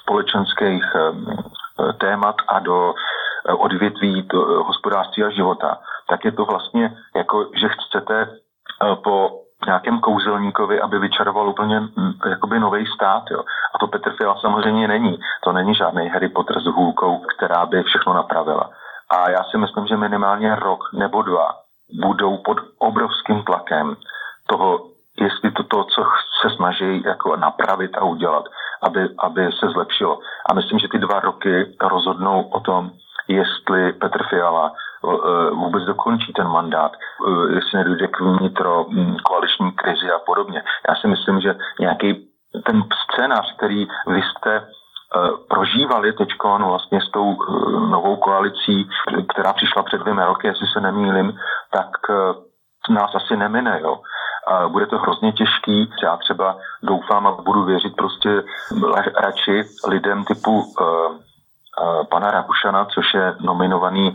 společenských 0.01 0.83
témat 1.97 2.35
a 2.47 2.59
do 2.59 2.93
eh, 2.93 3.53
odvětví 3.53 4.21
do 4.21 4.63
hospodářství 4.63 5.23
a 5.23 5.29
života, 5.29 5.77
tak 6.09 6.25
je 6.25 6.31
to 6.31 6.45
vlastně 6.45 6.97
jako, 7.15 7.47
že 7.55 7.67
chcete 7.69 8.21
eh, 8.21 8.95
po 9.03 9.31
nějakém 9.65 9.99
kouzelníkovi, 9.99 10.81
aby 10.81 10.99
vyčaroval 10.99 11.49
úplně 11.49 11.79
hm, 11.79 12.13
jakoby 12.29 12.59
nový 12.59 12.85
stát. 12.85 13.23
Jo. 13.31 13.43
A 13.75 13.79
to 13.79 13.87
Petr 13.87 14.11
Fiala 14.17 14.39
samozřejmě 14.41 14.87
není. 14.87 15.19
To 15.43 15.51
není 15.51 15.75
žádný 15.75 16.09
Harry 16.09 16.29
Potter 16.29 16.59
s 16.59 16.65
hůlkou, 16.65 17.19
která 17.37 17.65
by 17.65 17.83
všechno 17.83 18.13
napravila. 18.13 18.69
A 19.09 19.29
já 19.29 19.43
si 19.43 19.57
myslím, 19.57 19.87
že 19.87 19.97
minimálně 19.97 20.55
rok 20.55 20.79
nebo 20.93 21.21
dva 21.21 21.68
budou 21.93 22.37
pod 22.37 22.57
obrovským 22.77 23.43
tlakem 23.43 23.95
toho, 24.47 24.85
jestli 25.19 25.51
to, 25.51 25.63
to 25.63 25.83
co 25.83 26.03
se 26.41 26.55
snaží 26.55 27.03
jako 27.05 27.35
napravit 27.35 27.97
a 27.97 28.03
udělat, 28.03 28.45
aby, 28.81 29.09
aby 29.19 29.51
se 29.51 29.67
zlepšilo. 29.69 30.19
A 30.49 30.53
myslím, 30.53 30.79
že 30.79 30.87
ty 30.87 30.97
dva 30.97 31.19
roky 31.19 31.75
rozhodnou 31.81 32.41
o 32.41 32.59
tom, 32.59 32.91
jestli 33.27 33.93
Petr 33.93 34.23
Fiala 34.29 34.73
eh, 34.73 35.49
vůbec 35.51 35.83
dokončí 35.83 36.33
ten 36.33 36.47
mandát, 36.47 36.91
eh, 36.93 37.55
jestli 37.55 37.77
nedojde 37.77 38.07
k 38.07 38.19
vnitro 38.19 38.85
hm, 38.89 39.15
koaliční 39.23 39.71
krizi 39.71 40.11
a 40.11 40.19
podobně. 40.19 40.63
Já 40.89 40.95
si 40.95 41.07
myslím, 41.07 41.41
že 41.41 41.55
nějaký 41.79 42.27
ten 42.65 42.83
scénář, 43.03 43.55
který 43.57 43.87
vy 44.07 44.21
jste 44.21 44.67
prožívali 45.49 46.13
teď 46.13 46.29
vlastně 46.43 47.01
s 47.01 47.11
tou 47.11 47.37
eh, 47.41 47.71
novou 47.89 48.15
koalicí, 48.15 48.89
která 49.29 49.53
přišla 49.53 49.83
před 49.83 50.01
dvěma 50.01 50.25
roky, 50.25 50.47
jestli 50.47 50.67
se 50.67 50.81
nemýlim, 50.81 51.33
tak 51.71 51.89
eh, 52.09 52.93
nás 52.93 53.15
asi 53.15 53.37
nemine, 53.37 53.79
jo. 53.81 54.01
Bude 54.67 54.85
to 54.85 54.97
hrozně 54.97 55.31
těžký. 55.31 55.91
Já 56.03 56.17
třeba 56.17 56.57
doufám 56.83 57.27
a 57.27 57.31
budu 57.31 57.63
věřit 57.63 57.95
prostě 57.95 58.43
radši 59.15 59.63
lidem 59.87 60.25
typu 60.25 60.73
pana 62.09 62.31
Rakušana, 62.31 62.85
což 62.85 63.13
je 63.13 63.35
nominovaný 63.39 64.13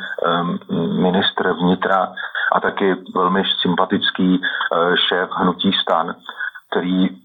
ministr 1.01 1.53
vnitra 1.53 2.13
a 2.53 2.61
taky 2.61 2.97
velmi 3.15 3.43
sympatický 3.63 4.41
šéf 5.09 5.31
hnutí 5.33 5.73
stan, 5.83 6.15
který 6.71 7.24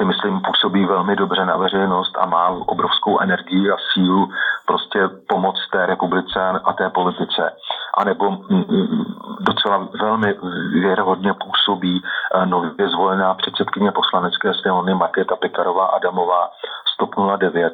si 0.00 0.04
myslím 0.04 0.40
působí 0.40 0.86
velmi 0.86 1.16
dobře 1.16 1.44
na 1.44 1.56
veřejnost 1.56 2.18
a 2.18 2.26
má 2.26 2.48
obrovskou 2.48 3.20
energii 3.20 3.70
a 3.70 3.76
sílu 3.92 4.28
prostě 4.66 5.08
pomoct 5.28 5.70
té 5.72 5.86
republice 5.86 6.40
a 6.64 6.72
té 6.72 6.90
politice. 6.90 7.52
A 7.94 8.04
nebo 8.04 8.30
mm, 8.30 8.64
mm, 8.68 9.04
docela 9.40 9.88
velmi 10.00 10.34
věrohodně 10.72 11.32
působí 11.34 12.02
eh, 12.02 12.46
nově 12.46 12.88
zvolená 12.88 13.34
předsedkyně 13.34 13.92
poslanecké 13.92 14.54
sněmovny 14.54 14.94
Markéta 14.94 15.36
Pekarová 15.36 15.86
Adamová 15.86 16.50
109. 16.94 17.72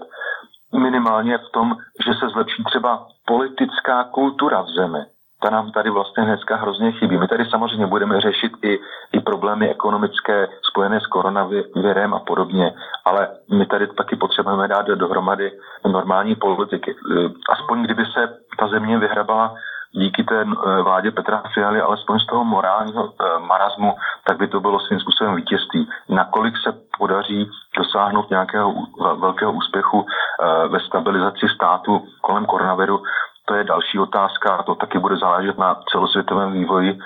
Minimálně 0.75 1.39
v 1.39 1.51
tom, 1.53 1.77
že 2.07 2.15
se 2.15 2.29
zlepší 2.29 2.65
třeba 2.65 3.07
politická 3.27 4.05
kultura 4.05 4.63
v 4.63 4.69
zemi 4.69 5.16
ta 5.47 5.51
nám 5.51 5.71
tady 5.71 5.91
vlastně 5.91 6.25
dneska 6.25 6.57
hrozně 6.57 6.93
chybí. 6.93 7.19
My 7.19 7.29
tady 7.29 7.45
samozřejmě 7.45 7.87
budeme 7.87 8.21
řešit 8.21 8.53
i, 8.63 8.79
i 9.13 9.21
problémy 9.21 9.71
ekonomické 9.71 10.49
spojené 10.71 11.01
s 11.01 11.07
koronavirem 11.07 12.15
a 12.15 12.19
podobně, 12.19 12.75
ale 13.05 13.29
my 13.59 13.67
tady 13.67 13.87
taky 13.87 14.17
potřebujeme 14.17 14.69
dát 14.69 14.87
dohromady 14.87 15.53
normální 15.85 16.35
politiky. 16.35 16.95
Aspoň 17.51 17.83
kdyby 17.83 18.05
se 18.05 18.29
ta 18.59 18.69
země 18.69 18.99
vyhrabala 18.99 19.55
díky 19.93 20.25
té 20.25 20.41
eh, 20.41 20.83
vládě 20.83 21.11
Petra 21.11 21.43
Fialy, 21.55 21.81
alespoň 21.81 22.19
z 22.19 22.27
toho 22.27 22.45
morálního 22.45 23.09
eh, 23.09 23.39
marazmu, 23.39 23.95
tak 24.27 24.39
by 24.39 24.49
to 24.49 24.61
bylo 24.61 24.81
svým 24.81 25.01
způsobem 25.01 25.37
vítězství. 25.37 25.89
Nakolik 26.09 26.55
se 26.59 26.75
podaří 26.99 27.51
dosáhnout 27.77 28.31
nějakého 28.31 28.75
velkého 29.17 29.53
úspěchu 29.53 30.07
ve 30.69 30.81
stabilizaci 30.81 31.47
státu 31.55 32.03
kolem 32.21 32.47
koronaviru, 32.47 33.03
je 33.59 33.65
další 33.65 33.99
otázka, 33.99 34.63
to 34.63 34.75
taky 34.75 34.99
bude 34.99 35.17
záležet 35.17 35.59
na 35.59 35.81
celosvětovém 35.93 36.53
vývoji 36.53 36.99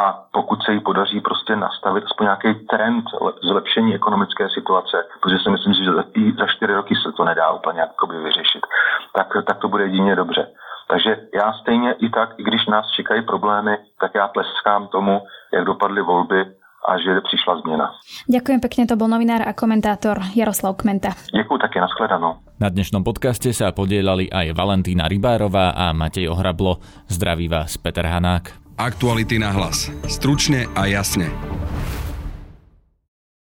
a 0.00 0.24
pokud 0.32 0.62
se 0.62 0.72
jí 0.72 0.80
podaří 0.80 1.20
prostě 1.20 1.56
nastavit 1.56 2.04
aspoň 2.04 2.24
nějaký 2.26 2.54
trend 2.54 3.04
zlepšení 3.42 3.94
ekonomické 3.94 4.48
situace, 4.48 5.04
protože 5.20 5.38
si 5.38 5.50
myslím, 5.50 5.74
že 5.74 5.90
i 6.14 6.32
za 6.32 6.46
čtyři 6.46 6.74
roky 6.74 6.94
se 6.94 7.12
to 7.12 7.24
nedá 7.24 7.50
úplně 7.50 7.80
jakoby 7.80 8.18
vyřešit, 8.18 8.66
tak, 9.14 9.28
tak 9.46 9.58
to 9.58 9.68
bude 9.68 9.84
jedině 9.84 10.16
dobře. 10.16 10.46
Takže 10.88 11.16
já 11.34 11.52
stejně 11.52 11.92
i 11.92 12.10
tak, 12.10 12.28
i 12.36 12.42
když 12.42 12.66
nás 12.66 12.86
čekají 12.96 13.22
problémy, 13.22 13.78
tak 14.00 14.10
já 14.14 14.28
tleskám 14.28 14.88
tomu, 14.88 15.22
jak 15.52 15.64
dopadly 15.64 16.02
volby 16.02 16.44
a 16.88 16.96
že 16.96 17.20
přišla 17.20 17.60
změna. 17.60 17.86
Ďakujem 18.32 18.60
pekne, 18.64 18.82
to 18.88 18.96
bol 18.96 19.12
novinár 19.12 19.44
a 19.44 19.52
komentátor 19.52 20.24
Jaroslav 20.32 20.80
Kmenta. 20.80 21.12
Ďakujem 21.36 21.60
také, 21.60 21.78
nashledanou. 21.84 22.40
Na 22.58 22.72
dnešnom 22.72 23.04
podcaste 23.04 23.52
sa 23.52 23.70
podielali 23.76 24.32
aj 24.32 24.56
Valentína 24.56 25.06
Rybárová 25.06 25.76
a 25.76 25.92
Matej 25.92 26.32
Ohrablo. 26.32 26.80
Zdraví 27.06 27.46
vás 27.46 27.76
Peter 27.76 28.08
Hanák. 28.08 28.56
Aktuality 28.80 29.36
na 29.38 29.52
hlas. 29.52 29.92
Stručne 30.08 30.66
a 30.74 30.88
jasne. 30.88 31.28